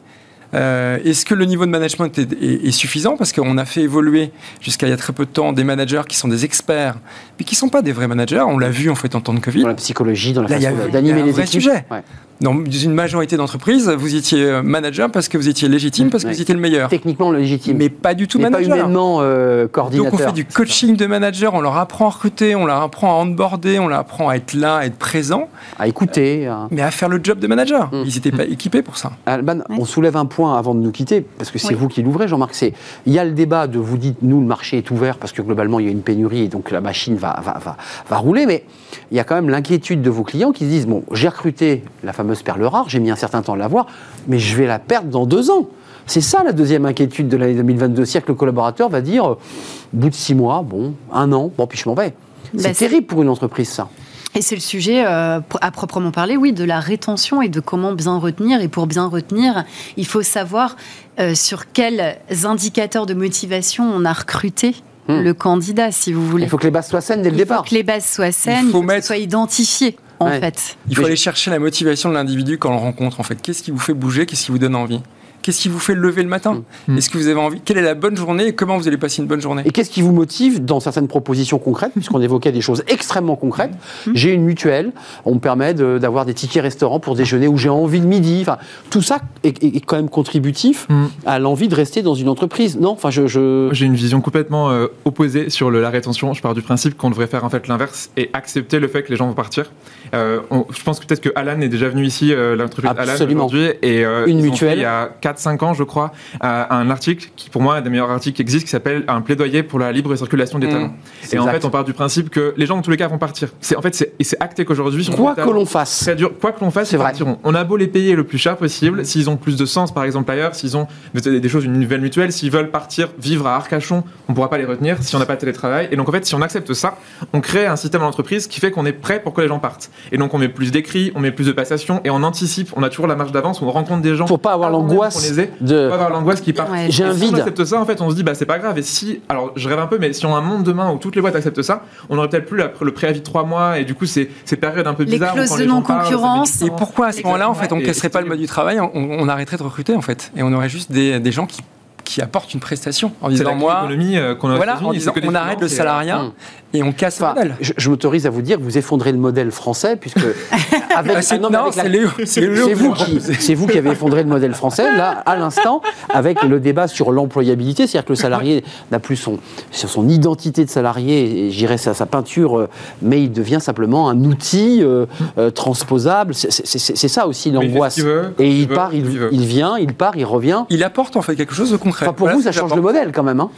[0.55, 3.17] Euh, Est-ce que le niveau de management est, est- est suffisant?
[3.17, 6.03] Parce qu'on a fait évoluer jusqu'à il y a très peu de temps des managers
[6.09, 6.97] qui sont des experts,
[7.39, 8.41] mais qui ne sont pas des vrais managers.
[8.47, 9.63] On l'a vu en fait en temps de Covid.
[9.63, 11.47] Dans la psychologie, dans la Là, façon d'animer les équipes.
[11.63, 11.85] sujet.
[11.91, 12.03] Ouais.
[12.41, 16.29] Dans une majorité d'entreprises, vous étiez euh, manager parce que vous étiez légitime, parce que
[16.29, 16.35] Ouais.
[16.35, 16.89] vous étiez le meilleur.
[16.89, 17.77] Techniquement légitime.
[17.77, 18.77] Mais pas du tout Mais pas manager.
[18.77, 20.11] humainement euh, coordinateur.
[20.13, 23.19] Donc on fait du coaching de manager, on leur apprend à recruter, on leur apprend
[23.21, 26.51] à onboarder, on leur apprend à être là, à être présent, À écouter.
[26.71, 27.89] mais à faire le job de manager.
[27.93, 28.03] Mm.
[28.07, 29.13] Ils n'étaient pas équipés pour ça.
[29.27, 29.77] Alban, Ouais.
[29.79, 31.75] on soulève un point avant de nous quitter, parce que c'est Oui.
[31.75, 32.55] vous qui l'ouvrez, Jean-Marc.
[32.55, 32.73] C'est
[33.07, 35.43] il y a le débat de vous dites nous le marché est ouvert parce que
[35.43, 37.77] globalement il y a une pénurie et donc la machine va va, va,
[38.09, 38.65] va rouler, mais
[39.11, 41.83] il y a quand même l'inquiétude de vos clients qui se disent bon j'ai recruté
[42.05, 43.87] la fameuse perle rare, j'ai mis un certain temps à l'avoir,
[44.29, 45.69] mais je vais la perdre dans deux ans.
[46.07, 49.35] C'est ça la deuxième inquiétude de l'année 2022, c'est-à-dire que le collaborateur va dire euh,
[49.35, 52.15] au bout de six mois, bon un an, bon puis je m'en vais.
[52.53, 53.89] C'est Bah, c'est- terrible pour une entreprise ça.
[54.35, 57.93] Et c'est le sujet, euh, à proprement parler, oui, de la rétention et de comment
[57.93, 58.61] bien retenir.
[58.61, 59.65] Et pour bien retenir,
[59.97, 60.77] il faut savoir
[61.19, 64.75] euh, sur quels indicateurs de motivation on a recruté
[65.09, 65.23] Hmm.
[65.23, 66.45] le candidat, si vous voulez.
[66.45, 67.65] Il faut que les bases soient saines dès le Il faut départ.
[67.65, 70.41] que les bases soient saines, il faut faut, que mettre- ce soit identifié, en Ouais.
[70.41, 70.77] fait.
[70.89, 73.19] Il faut Mais aller chercher la motivation de l'individu quand on le rencontre.
[73.21, 74.27] En fait, qu'est-ce qui vous fait bouger?
[74.27, 75.01] Qu'est-ce qui vous donne envie?
[75.43, 76.99] Qu'est-ce qui vous fait lever le matin Mm.
[76.99, 79.23] Est-ce que vous avez envie Quelle est la bonne journée et comment vous allez passer
[79.23, 82.61] une bonne journée Et qu'est-ce qui vous motive dans certaines propositions concrètes, puisqu'on évoquait des
[82.61, 83.73] choses extrêmement concrètes
[84.15, 84.93] J'ai une mutuelle,
[85.25, 88.39] on me permet de- d'avoir des tickets restaurants pour déjeuner où j'ai envie le midi.
[88.43, 88.59] Enfin,
[88.91, 91.05] tout ça est, est- est quand même contributif Mm.
[91.27, 92.79] à l'envie de rester dans une entreprise.
[92.79, 93.27] Non, enfin, je.
[93.27, 96.35] je- J'ai une vision complètement euh, opposée sur le- la rétention.
[96.35, 99.11] Je pars du principe qu'on devrait faire en fait l'inverse et accepter le fait que
[99.11, 99.71] les gens vont partir.
[100.15, 103.15] Euh, on- je pense que peut-être que Alan est déjà venu ici, euh, l'entreprise Alan
[103.35, 104.71] aujourd'hui, et euh, Une mutuelle.
[104.71, 106.13] fait, il y a 4-5 ans, je crois,
[106.45, 109.05] euh, un article qui pour moi est un des meilleurs articles qui existe, qui s'appelle
[109.09, 110.71] un plaidoyer pour la libre circulation des Mm.
[110.71, 110.93] talents.
[111.33, 113.19] Et en fait, on part du principe que les gens dans tous les cas vont
[113.19, 113.49] partir.
[113.61, 116.01] C'est en fait c'est et c'est acté qu'aujourd'hui, Quoi que l'on fasse.
[116.01, 116.33] Très dur.
[116.41, 117.07] Quoi que l'on fasse, C'est ils vrai.
[117.09, 117.39] partiront.
[117.45, 120.05] On a beau les payer le plus cher possible, s'ils ont plus de sens, par
[120.05, 124.05] exemple ailleurs, s'ils ont des choses, une nouvelle mutuelle, s'ils veulent partir vivre à Arcachon,
[124.29, 125.89] on pourra pas les retenir si on n'a pas de télétravail.
[125.91, 126.97] Et donc en fait, si on accepte ça,
[127.33, 129.91] on crée un système d'entreprise qui fait qu'on est prêt pour que les gens partent.
[130.13, 132.71] Et donc on met plus d'écrits, on met plus de passations et on anticipe.
[132.77, 134.27] On a toujours la marge d'avance, on rencontre des gens.
[134.27, 135.89] Pour pas avoir même l'angoisse qu'on les ait, de.
[135.89, 136.71] pas avoir l'angoisse qui part.
[136.71, 136.87] Ouais.
[136.91, 137.35] J'ai Et un si vide.
[137.35, 138.79] on accepte ça, en fait, on se dit, bah c'est pas grave.
[138.79, 140.99] Et si, alors je rêve un peu, mais si on a un monde demain où
[140.99, 143.79] toutes les boîtes acceptent ça, on aurait peut-être plus la- le préavis de trois mois
[143.79, 145.33] et du coup, c'est ces périodes un peu Les bizarres.
[145.33, 146.63] où clauses de les non-concurrence.
[146.63, 148.91] Et pourquoi à ce moment-là, en fait, on casserait pas le mode du travail, on,
[148.95, 151.61] on arrêterait de recruter, en fait, et on aurait juste des, des gens qui,
[152.05, 155.35] qui apportent une prestation en disant moi, euh, qu'on a aux voilà, en disant on
[155.35, 156.33] arrête le euh, salariat Hum.
[156.73, 157.57] Et on casse Enfin, le modèle.
[157.61, 160.19] je, je m'autorise à vous dire que vous effondrez le modèle français, puisque.
[160.95, 162.75] Avec, Ah, c'est- ah non, mais non, avec la- c'est Léo, c'est Léo C'est qui
[162.75, 166.59] vous qui, c'est vous qui avez effondré le modèle français, là, à l'instant, avec le
[166.59, 169.39] débat sur l'employabilité, c'est-à-dire que le salarié n'a plus son,
[169.71, 172.69] sur son identité de salarié, et j'irais sa, sa peinture, euh,
[173.03, 175.07] mais il devient simplement un outil euh,
[175.39, 176.35] euh, transposable.
[176.35, 177.99] C'est- C'est c'est- c'est ça aussi il l'angoisse.
[178.01, 180.65] veut, quand Et il il veut, part, il, il il vient, il part, il revient.
[180.71, 182.05] Il apporte en fait quelque chose de concret.
[182.07, 183.39] Enfin, pour Voilà vous, ça change le modèle quand même.
[183.41, 183.51] hein.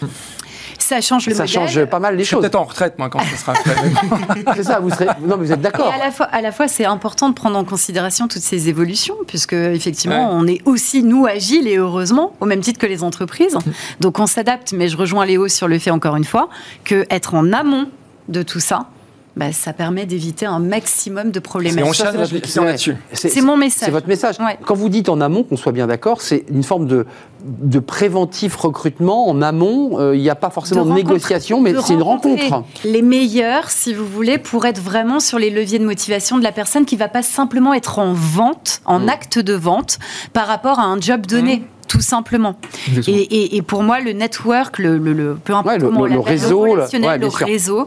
[0.93, 1.55] Ça change le Ça modèle.
[1.69, 2.41] change pas mal les choses.
[2.41, 3.75] peut-être en retraite moi quand ce sera fait.
[4.57, 5.07] C'est ça, vous serez.
[5.23, 5.93] Non, mais vous êtes Et d'accord.
[5.93, 9.15] à la fois, à la fois c'est important de prendre en considération toutes ces évolutions,
[9.27, 10.35] puisque effectivement, Ouais.
[10.39, 13.57] on est aussi, nous, agiles et heureusement, au même titre que les entreprises.
[14.01, 16.49] Donc on s'adapte, mais je rejoins Léo sur le fait, encore une fois,
[16.85, 17.87] que être en amont
[18.29, 18.87] de tout ça,
[19.37, 21.89] bah, ça permet d'éviter un maximum de problématiques.
[21.89, 22.15] on cherche
[22.57, 22.97] là-dessus.
[23.13, 23.87] C'est mon message.
[23.87, 24.39] C'est votre message.
[24.39, 24.59] Ouais.
[24.65, 27.07] Quand vous dites en amont, qu'on soit bien d'accord, c'est une forme de,
[27.45, 29.29] de préventif recrutement.
[29.29, 32.65] En amont, euh, il n'y a pas forcément de, négociation, mais de c'est une rencontre.
[32.85, 36.53] Les meilleurs, si vous voulez, pour être vraiment sur les leviers de motivation de la
[36.53, 39.09] personne qui va pas simplement être en vente, en Mm.
[39.09, 39.99] acte de vente,
[40.33, 41.65] par rapport à un job donné.
[41.93, 42.57] Tout simplement.
[43.07, 46.01] Et, et- et pour moi, le network, le, le- le- peu importe Ouais, le- comment
[46.01, 47.47] on le- le l'appelle, réseau, le- relationnel, ouais, bien le sûr.
[47.47, 47.87] réseau,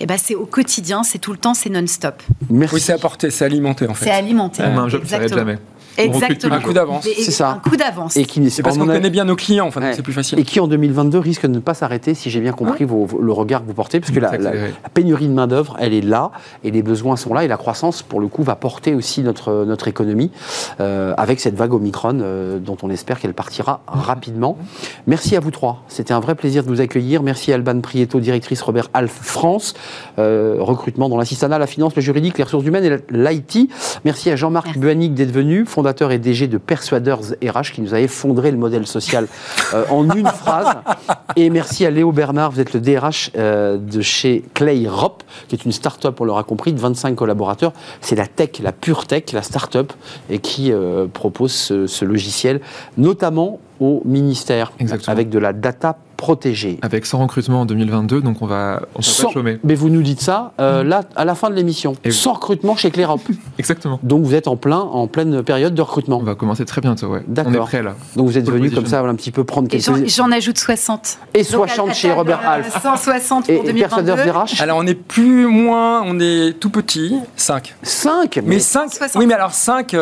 [0.00, 2.22] eh ben, c'est au quotidien, c'est tout le temps, c'est non-stop.
[2.50, 2.74] Merci.
[2.74, 4.10] Oui, c'est apporté, c'est alimenté en C'est fait.
[4.10, 4.62] alimenté.
[4.66, 5.58] On a un job qui s'arrête jamais.
[6.04, 6.54] Exactement.
[6.54, 7.04] Un coup d'avance.
[7.16, 7.60] C'est ça.
[7.64, 8.16] Un coup d'avance.
[8.16, 9.92] Et qui C'est parce qu'on connaît bien nos clients, enfin, Ouais.
[9.94, 10.38] c'est plus facile.
[10.38, 13.32] et qui en 2022 risque de ne pas s'arrêter, si j'ai bien compris vos- le
[13.32, 14.30] regard que vous portez, parce que la,
[14.94, 16.30] pénurie de main-d'œuvre, elle est là,
[16.64, 19.64] et les besoins sont là, et la croissance, pour le coup, va porter aussi notre,
[19.64, 20.30] notre économie,
[20.80, 24.56] euh, avec cette vague Omicron, euh, dont on espère qu'elle partira rapidement.
[25.06, 27.22] Merci à vous trois, c'était un vrai plaisir de vous accueillir.
[27.22, 29.74] Merci à Alban Prieto, directrice Robert Alf France,
[30.18, 33.68] euh, recrutement dans l'assistanat, la finance, le juridique, les ressources humaines et l'IT.
[34.04, 34.78] Merci à Jean-Marc.
[34.78, 38.86] Buanic d'être venu, fondateur et DG de Persuaders RH, qui nous a effondré le modèle
[38.86, 39.26] social
[39.74, 40.76] euh, en une phrase.
[41.36, 45.54] Et merci à Léo Bernard, vous êtes le DRH euh, de chez Clay Rop, qui
[45.54, 47.72] est une start-up, on l'aura compris, de 25 collaborateurs.
[48.00, 49.92] C'est la tech, la pure tech, la start-up,
[50.30, 52.60] et qui euh, propose ce, ce logiciel,
[52.96, 55.12] notamment au ministère, Exactement.
[55.12, 56.78] avec de la data protégé.
[56.82, 59.58] Avec 100 recrutements en 2022, donc on va, on va Sans- pas chômer.
[59.64, 62.12] Mais vous nous dites ça euh, là à la fin de l'émission, Et oui.
[62.12, 63.20] sans recrutement chez Clérop.
[63.58, 63.98] Exactement.
[64.02, 66.18] Donc vous êtes en plein en pleine période de recrutement.
[66.18, 67.22] On va commencer très bientôt, ouais.
[67.28, 67.52] D'accord.
[67.52, 67.94] On est prêt là.
[68.16, 70.58] Donc vous êtes venu comme ça un petit peu prendre Et j'en- quelques j'en ajoute
[70.58, 71.18] 60.
[71.34, 74.38] et Donc, 60 à- chez Robert Half 160 et, pour et Persuadeurs 2022.
[74.56, 74.60] RH.
[74.62, 77.74] Alors on est plus moins, on est tout petit, 5.
[77.82, 79.20] 5 Mais 5, 60.
[79.20, 79.94] oui mais alors 5,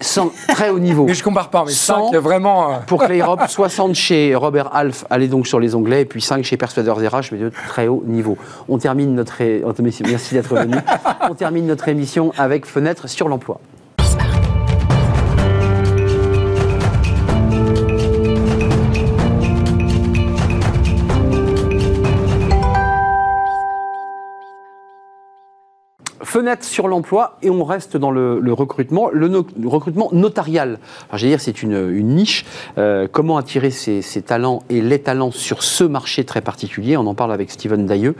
[0.00, 1.04] sans très haut niveau.
[1.06, 2.10] mais je compare pas, mais 100.
[2.12, 2.72] 5 vraiment...
[2.72, 6.44] euh, Pour Clérop, 60 chez Robert Half, allez donc sur les onglets, et puis 5
[6.44, 8.36] chez Persuadeurs RH, mais de très haut niveau.
[8.68, 9.40] On termine notre.
[9.40, 9.72] é- oh,
[10.06, 10.76] merci d'être venu.
[11.30, 13.60] On termine notre émission avec Fenêtre sur l'emploi.
[26.28, 30.78] Fenêtre sur l'emploi et on reste dans le, le recrutement, le, no- le recrutement notarial.
[31.08, 32.44] Alors, j'allais dire c'est une, une niche.
[32.76, 36.98] Euh, comment attirer ces, ces talents et les talents sur ce marché très particulier?
[36.98, 38.14] On en parle avec Steven Dailleux.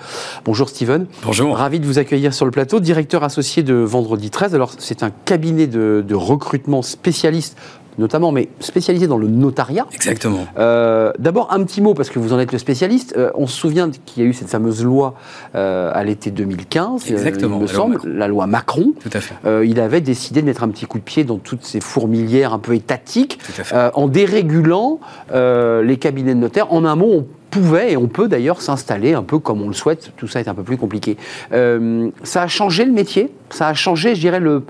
[0.46, 1.04] Bonjour Steven.
[1.22, 1.54] Bonjour.
[1.54, 4.54] Ravi de vous accueillir sur le plateau, directeur associé de Vendredi 13.
[4.54, 7.58] Alors c'est un cabinet de, de recrutement spécialiste
[7.98, 9.86] notamment, mais spécialisé dans le notariat.
[9.92, 10.46] Exactement.
[10.58, 13.14] Euh, D'abord, un petit mot, parce que vous en êtes le spécialiste.
[13.16, 15.14] Euh, on se souvient qu'il y a eu cette fameuse loi
[15.54, 18.92] euh, à l'été 2015, euh, Exactement, il me la semble, la loi Macron.
[19.00, 19.34] Tout à fait.
[19.66, 22.58] Il avait décidé de mettre un petit coup de pied dans toutes ces fourmilières un
[22.58, 23.90] peu étatiques, Tout à fait.
[23.94, 25.00] en dérégulant
[25.32, 26.72] les cabinets de notaires.
[26.72, 29.74] En un mot, on pouvait et on peut d'ailleurs s'installer un peu comme on le
[29.74, 30.12] souhaite.
[30.16, 31.16] Tout ça est un peu plus compliqué.
[31.52, 34.62] Euh, ça a changé le métier, ça a changé, je dirais, le,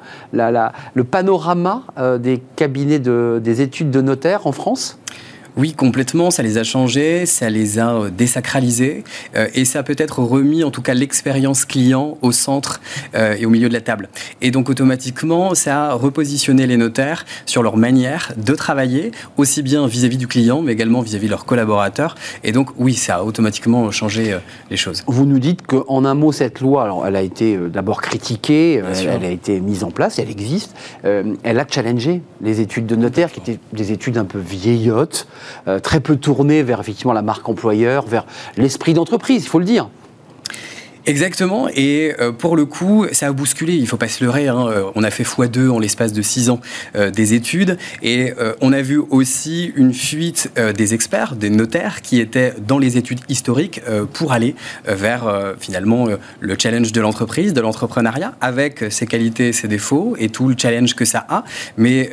[1.05, 4.99] panorama euh, des cabinets de, des études de notaires en France?
[5.59, 6.31] Oui, complètement.
[6.31, 9.03] Ça les a changés, ça les a euh, désacralisés
[9.35, 12.81] euh, et ça a peut-être remis en tout cas l'expérience client au centre
[13.17, 14.09] euh, et au milieu de la table.
[14.41, 19.89] Et donc automatiquement, ça a repositionné les notaires sur leur manière de travailler, aussi bien
[19.89, 22.15] vis-à-vis du client, mais également vis-à-vis de leurs collaborateurs.
[22.45, 24.39] Et donc oui, ça a automatiquement changé euh,
[24.71, 25.03] les choses.
[25.09, 29.11] Vous nous dites qu'en un mot, cette loi, alors, elle a été d'abord critiquée, sûr.
[29.11, 30.77] elle a été mise en place, elle existe.
[31.03, 35.27] Elle a challengé les études de notaire, qui étaient des études un peu vieillottes,
[35.83, 38.27] très peu tournées vers effectivement la marque employeur, vers
[38.57, 39.89] l'esprit d'entreprise, il faut le dire.
[41.09, 44.69] Exactement, et euh, pour le coup, ça a bousculé, il faut pas se leurrer, hein,
[44.69, 46.61] euh, on a fait x2 en l'espace de 6 ans
[46.97, 51.49] euh, des études, et euh, on a vu aussi une fuite euh, des experts, des
[51.49, 54.55] notaires, qui étaient dans les études historiques euh, pour aller
[54.87, 56.09] vers finalement
[56.41, 60.95] le challenge de l'entreprise, de l'entrepreneuriat, avec ses qualités, ses défauts, et tout le challenge
[60.95, 61.45] que ça a,
[61.79, 62.11] mais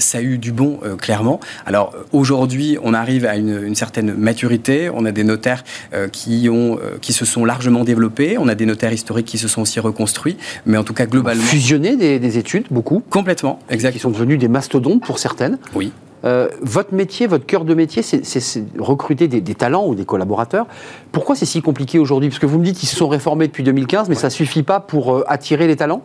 [0.00, 1.40] ça a eu du bon, clairement.
[1.64, 5.64] Alors aujourd'hui, on arrive à une, une certaine maturité, on a des notaires
[6.12, 9.62] qui, ont, qui se sont largement développés, on a des notaires historiques qui se sont
[9.62, 11.42] aussi reconstruits, mais en tout cas globalement...
[11.42, 13.98] Fusionner des, des études, beaucoup, Complètement, qui exact.
[13.98, 15.58] sont devenus des mastodontes pour certaines.
[15.74, 15.92] Oui.
[16.24, 20.66] Euh, votre métier, votre cœur de métier, c'est recruter des, des talents ou des collaborateurs.
[21.12, 22.30] Pourquoi c'est si compliqué aujourd'hui?
[22.30, 24.80] Parce que vous me dites qu'ils se sont réformés depuis 2015, mais ça suffit pas
[24.80, 26.02] pour euh, attirer les talents?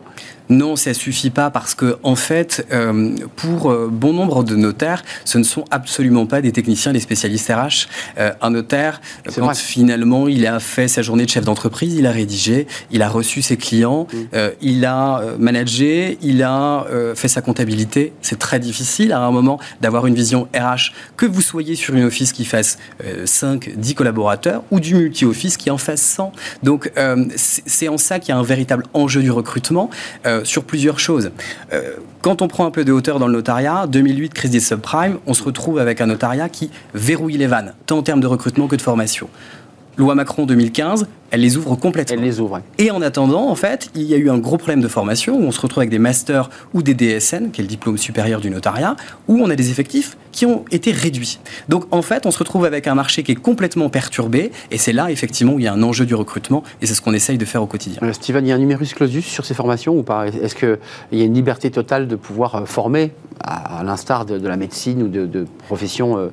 [0.50, 5.02] Non, ça suffit pas parce que en fait, euh, pour euh, bon nombre de notaires,
[5.24, 7.86] ce ne sont absolument pas des techniciens, des spécialistes RH.
[8.18, 9.00] Euh, un notaire,
[9.34, 9.54] quand vrai.
[9.54, 13.42] finalement il a fait sa journée de chef d'entreprise, il a rédigé, il a reçu
[13.42, 14.16] ses clients, Mm.
[14.34, 18.12] euh, il a euh, managé, il a euh, fait sa comptabilité.
[18.22, 22.04] C'est très difficile à un moment d'avoir une vision RH, que vous soyez sur une
[22.04, 26.32] office qui fasse euh, 5, 10 collaborateurs ou du multi-office qui en fasse 100.
[26.62, 29.88] Donc euh, c'est c'est en ça qu'il y a un véritable enjeu du recrutement
[30.26, 31.30] euh, sur plusieurs choses.
[31.72, 35.18] Euh, quand on prend un peu de hauteur dans le notariat, 2008, crise des subprimes,
[35.26, 38.66] on se retrouve avec un notariat qui verrouille les vannes, tant en termes de recrutement
[38.66, 39.28] que de formation.
[40.00, 42.16] Loi Macron 2015, elle les ouvre complètement.
[42.16, 42.54] Elle les ouvre.
[42.54, 42.60] ouais.
[42.78, 45.42] Et en attendant, en fait, il y a eu un gros problème de formation où
[45.42, 48.50] on se retrouve avec des masters ou des DSN, qui est le diplôme supérieur du
[48.50, 48.96] notariat,
[49.28, 51.38] où on a des effectifs qui ont été réduits.
[51.68, 54.92] Donc en fait, on se retrouve avec un marché qui est complètement perturbé, et c'est
[54.94, 57.36] là effectivement où il y a un enjeu du recrutement, et c'est ce qu'on essaye
[57.38, 58.00] de faire au quotidien.
[58.02, 60.26] Euh, Steven, il y a un numerus clausus sur ces formations ou pas?
[60.28, 60.78] Est-ce qu'il
[61.12, 64.56] y a une liberté totale de pouvoir euh, former, à, à l'instar de, de la
[64.56, 66.28] médecine ou de, de professions euh,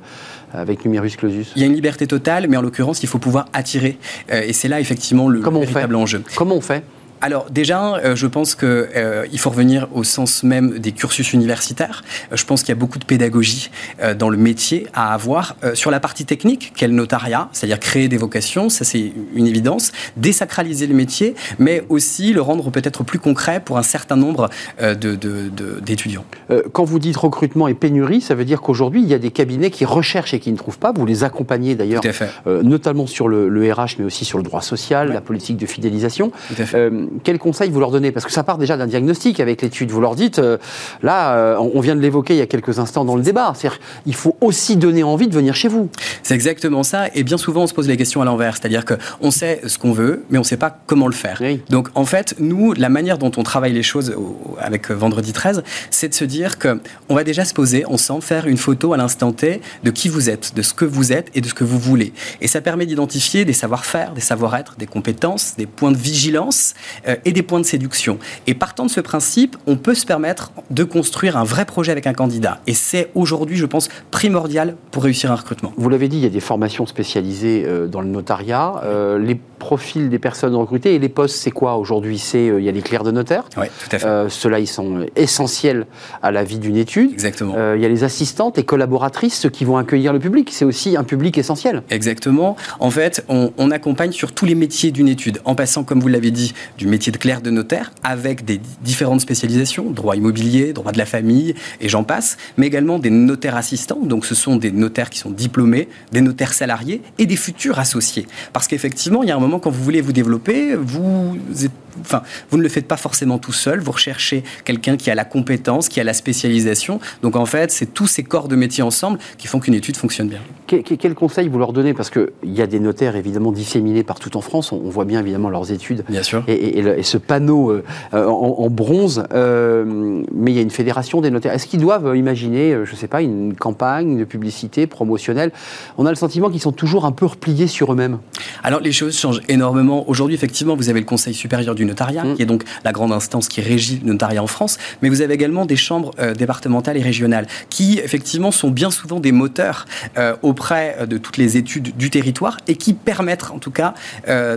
[0.52, 3.46] avec numerus clausus Il y a une liberté totale, mais en l'occurrence, il faut pouvoir
[3.52, 3.98] attirer,
[4.32, 6.22] euh, et c'est là effectivement le Comment on véritable fait enjeu.
[6.36, 6.84] Comment on fait
[7.20, 12.02] Alors déjà, euh, je pense que euh, faut revenir au sens même des cursus universitaires.
[12.32, 13.70] Euh, je pense qu'il y a beaucoup de pédagogie
[14.18, 18.16] dans le métier à avoir sur la partie technique, qu'est le notariat, c'est-à-dire créer des
[18.16, 23.60] vocations, ça c'est une évidence, désacraliser le métier, mais aussi le rendre peut-être plus concret
[23.64, 24.48] pour un certain nombre
[24.80, 26.24] de- de- de- d'étudiants.
[26.50, 29.30] Euh, Quand vous dites recrutement et pénurie, ça veut dire qu'aujourd'hui, il y a des
[29.30, 30.92] cabinets qui recherchent et qui ne trouvent pas.
[30.92, 32.02] Vous les accompagnez d'ailleurs,
[32.46, 35.14] notamment sur le, le RH, mais aussi sur le droit social, Ouais.
[35.14, 36.30] la politique de fidélisation.
[36.48, 36.90] Tout à fait.
[37.08, 38.12] Euh, quel conseil vous leur donnez?
[38.12, 39.90] Parce que ça part déjà d'un diagnostic avec l'étude.
[39.90, 40.58] Vous leur dites, euh,
[41.02, 43.80] là, euh, on vient de l'évoquer il y a quelques instants dans le débat, c'est-à-dire
[44.06, 45.88] il faut aussi donner envie de venir chez vous.
[46.22, 47.08] C'est exactement ça.
[47.14, 48.56] Et bien souvent, on se pose les questions à l'envers.
[48.56, 51.40] C'est-à-dire qu'on sait ce qu'on veut, mais on ne sait pas comment le faire.
[51.68, 54.14] Donc, en fait, nous, la manière dont on travaille les choses
[54.60, 58.56] avec Vendredi 13, c'est de se dire qu'on va déjà se poser ensemble, faire une
[58.56, 61.48] photo à l'instant T de qui vous êtes, de ce que vous êtes et de
[61.48, 62.12] ce que vous voulez.
[62.40, 66.74] Et ça permet d'identifier des savoir-faire, des savoir-être, des compétences, des points de vigilance
[67.06, 68.18] euh, et des points de séduction.
[68.46, 72.06] Et partant de ce principe, on peut se permettre de construire un vrai projet avec
[72.06, 72.60] un candidat.
[72.66, 75.72] Et c'est aujourd'hui, je pense, primordial pour réussir un recrutement.
[75.76, 78.80] Vous l'avez dit, il y a des formations spécialisées euh, dans le notariat.
[78.84, 79.18] Euh,
[79.58, 82.18] profils des personnes recrutées et les postes, c'est quoi aujourd'hui?
[82.18, 83.44] C'est il y a les clercs de notaire.
[83.56, 84.28] Oui, tout à fait.
[84.28, 85.86] Ceux-là, ils sont essentiels
[86.22, 87.12] à la vie d'une étude.
[87.12, 87.54] Exactement.
[87.74, 90.50] il y a les assistantes, les collaboratrices, ceux qui vont accueillir le public.
[90.52, 91.82] C'est aussi un public essentiel.
[91.90, 92.56] Exactement.
[92.80, 96.08] En fait, on, on accompagne sur tous les métiers d'une étude, en passant, comme vous
[96.08, 100.92] l'avez dit, du métier de clerc de notaire, avec des différentes spécialisations, droit immobilier, droit
[100.92, 104.70] de la famille, et j'en passe, mais également des notaires assistants, donc ce sont des
[104.70, 108.26] notaires qui sont diplômés, des notaires salariés et des futurs associés.
[108.52, 112.22] Parce qu'effectivement, il y a un moment quand vous voulez vous développer, vous êtes enfin,
[112.50, 113.80] vous ne le faites pas forcément tout seul.
[113.80, 117.00] Vous recherchez quelqu'un qui a la compétence, qui a la spécialisation.
[117.22, 120.28] Donc en fait, c'est tous ces corps de métier ensemble qui font qu'une étude fonctionne
[120.28, 120.40] bien.
[120.66, 121.94] Quel, conseil vous leur donnez?
[121.94, 124.72] Parce qu'il y a des notaires évidemment disséminés partout en France.
[124.72, 126.04] On, voit bien évidemment leurs études.
[126.08, 126.44] Bien sûr.
[126.46, 127.82] Et, ce panneau euh,
[128.26, 129.24] en, bronze.
[129.32, 131.52] Euh, mais il y a une fédération des notaires.
[131.52, 135.52] Est-ce qu'ils doivent imaginer, euh, je ne sais pas, une campagne de publicité promotionnelle?
[135.96, 138.18] On a le sentiment qu'ils sont toujours un peu repliés sur eux-mêmes.
[138.62, 140.08] Alors les choses changent énormément.
[140.08, 142.36] Aujourd'hui, effectivement, vous avez le Conseil supérieur du notariat, mm.
[142.36, 145.34] qui est donc la grande instance qui régit le notariat en France, mais vous avez
[145.34, 149.86] également des chambres euh, départementales et régionales, qui effectivement sont bien souvent des moteurs
[150.16, 153.94] euh, auprès euh, de toutes les études du territoire et qui permettent en tout cas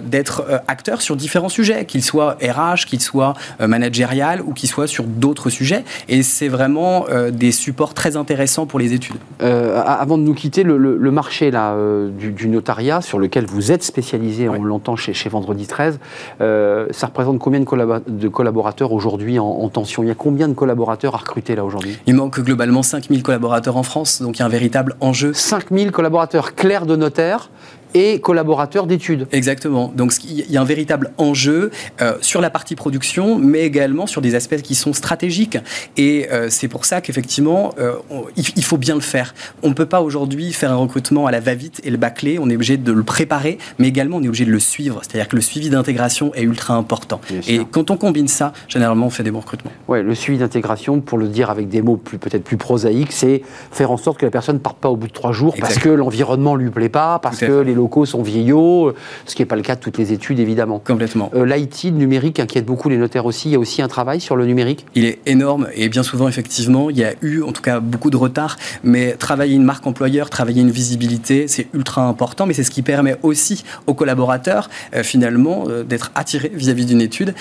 [0.04, 5.06] d'être acteurs sur différents sujets, qu'ils soient RH, qu'ils soient managérial ou qu'ils soient sur
[5.06, 5.84] d'autres sujets.
[6.10, 9.18] Et c'est vraiment des supports très intéressants pour les études.
[9.40, 11.76] avant de nous quitter, le, marché là,
[12.10, 16.00] du, notariat sur lequel vous êtes spécialisé, on l'entend chez, chez Vendredi 13,
[16.40, 20.04] ça représente représente combien de, collaborateurs aujourd'hui en, tension?
[20.04, 21.98] Il y a combien de collaborateurs à recruter là aujourd'hui?
[22.08, 25.34] Il manque globalement 5000 collaborateurs en France, donc il y a un véritable enjeu.
[25.34, 27.50] 5000 collaborateurs clairs de notaire
[27.94, 29.28] et collaborateurs d'études.
[29.32, 29.92] Exactement.
[29.96, 31.72] Donc il y a un véritable enjeu
[32.02, 35.58] euh, sur la partie production, mais également sur des aspects qui sont stratégiques.
[35.98, 37.94] Et euh, c'est pour ça qu'effectivement, euh,
[38.36, 39.34] il, faut bien le faire.
[39.64, 42.40] On ne peut pas aujourd'hui faire un recrutement à la va-vite et le bâcler.
[42.40, 45.02] On est obligé de le préparer, mais également on est obligé de le suivre.
[45.04, 47.22] C'est-à-dire que le suivi d'intégration est ultra important.
[47.48, 49.72] et quand on combine ça, généralement, on fait des bons recrutements.
[49.88, 53.42] Ouais, le suivi d'intégration, pour le dire avec des mots plus, peut-être plus prosaïques, c'est
[53.72, 55.78] faire en sorte que la personne ne parte pas au bout de trois jours parce
[55.78, 58.94] que l'environnement lui plaît pas, parce que les locaux sont vieillots,
[59.26, 60.80] ce qui n'est pas le cas de toutes les études évidemment.
[60.80, 61.32] Complètement.
[61.36, 63.50] Euh, L'IT, le numérique inquiète beaucoup les notaires aussi.
[63.50, 66.28] Il y a aussi un travail sur le numérique Il est énorme et bien souvent
[66.28, 69.86] effectivement, il y a eu en tout cas beaucoup de retard, mais travailler une marque
[69.88, 74.70] employeur, travailler une visibilité, c'est ultra important, mais c'est ce qui permet aussi aux collaborateurs
[74.96, 77.34] euh, finalement euh, d'être attirés vis-à-vis d'une étude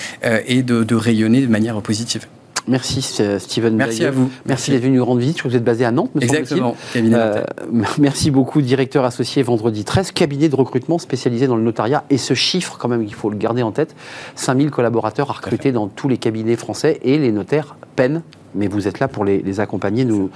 [0.47, 2.25] et de, de rayonner de manière positive.
[2.67, 3.75] Merci Steven.
[3.75, 4.29] Merci à vous.
[4.45, 5.37] Merci, d'être venu nous rendre visite.
[5.37, 6.75] Je que vous êtes basé à Nantes, me Exactement.
[6.95, 7.43] Euh,
[7.97, 12.03] merci beaucoup, directeur associé Vendredi 13, cabinet de recrutement spécialisé dans le notariat.
[12.09, 13.95] Et ce chiffre, quand même, il faut le garder en tête
[14.35, 18.21] 5000 collaborateurs à recruter dans tous les cabinets français et les notaires peinent
[18.55, 20.05] mais vous êtes là pour les, accompagner.
[20.05, 20.29] Nous,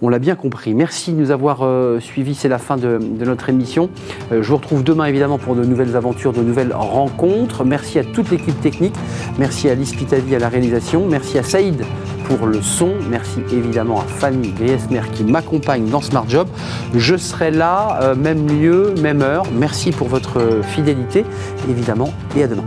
[0.00, 0.74] on l'a bien compris.
[0.74, 2.34] Merci de nous avoir euh, suivis.
[2.34, 3.90] C'est la fin de, notre émission.
[4.32, 7.64] Euh, je vous retrouve demain évidemment pour de nouvelles aventures, de nouvelles rencontres.
[7.64, 8.94] Merci à toute l'équipe technique.
[9.38, 11.06] Merci à Pitavi à la réalisation.
[11.06, 11.84] Merci à Saïd
[12.24, 12.92] pour le son.
[13.10, 16.48] Merci évidemment à Fanny Griesmer qui m'accompagne dans Smart Job.
[16.94, 19.44] Je serai là, euh, même lieu, même heure.
[19.52, 21.24] Merci pour votre fidélité,
[21.68, 22.64] évidemment, et à demain.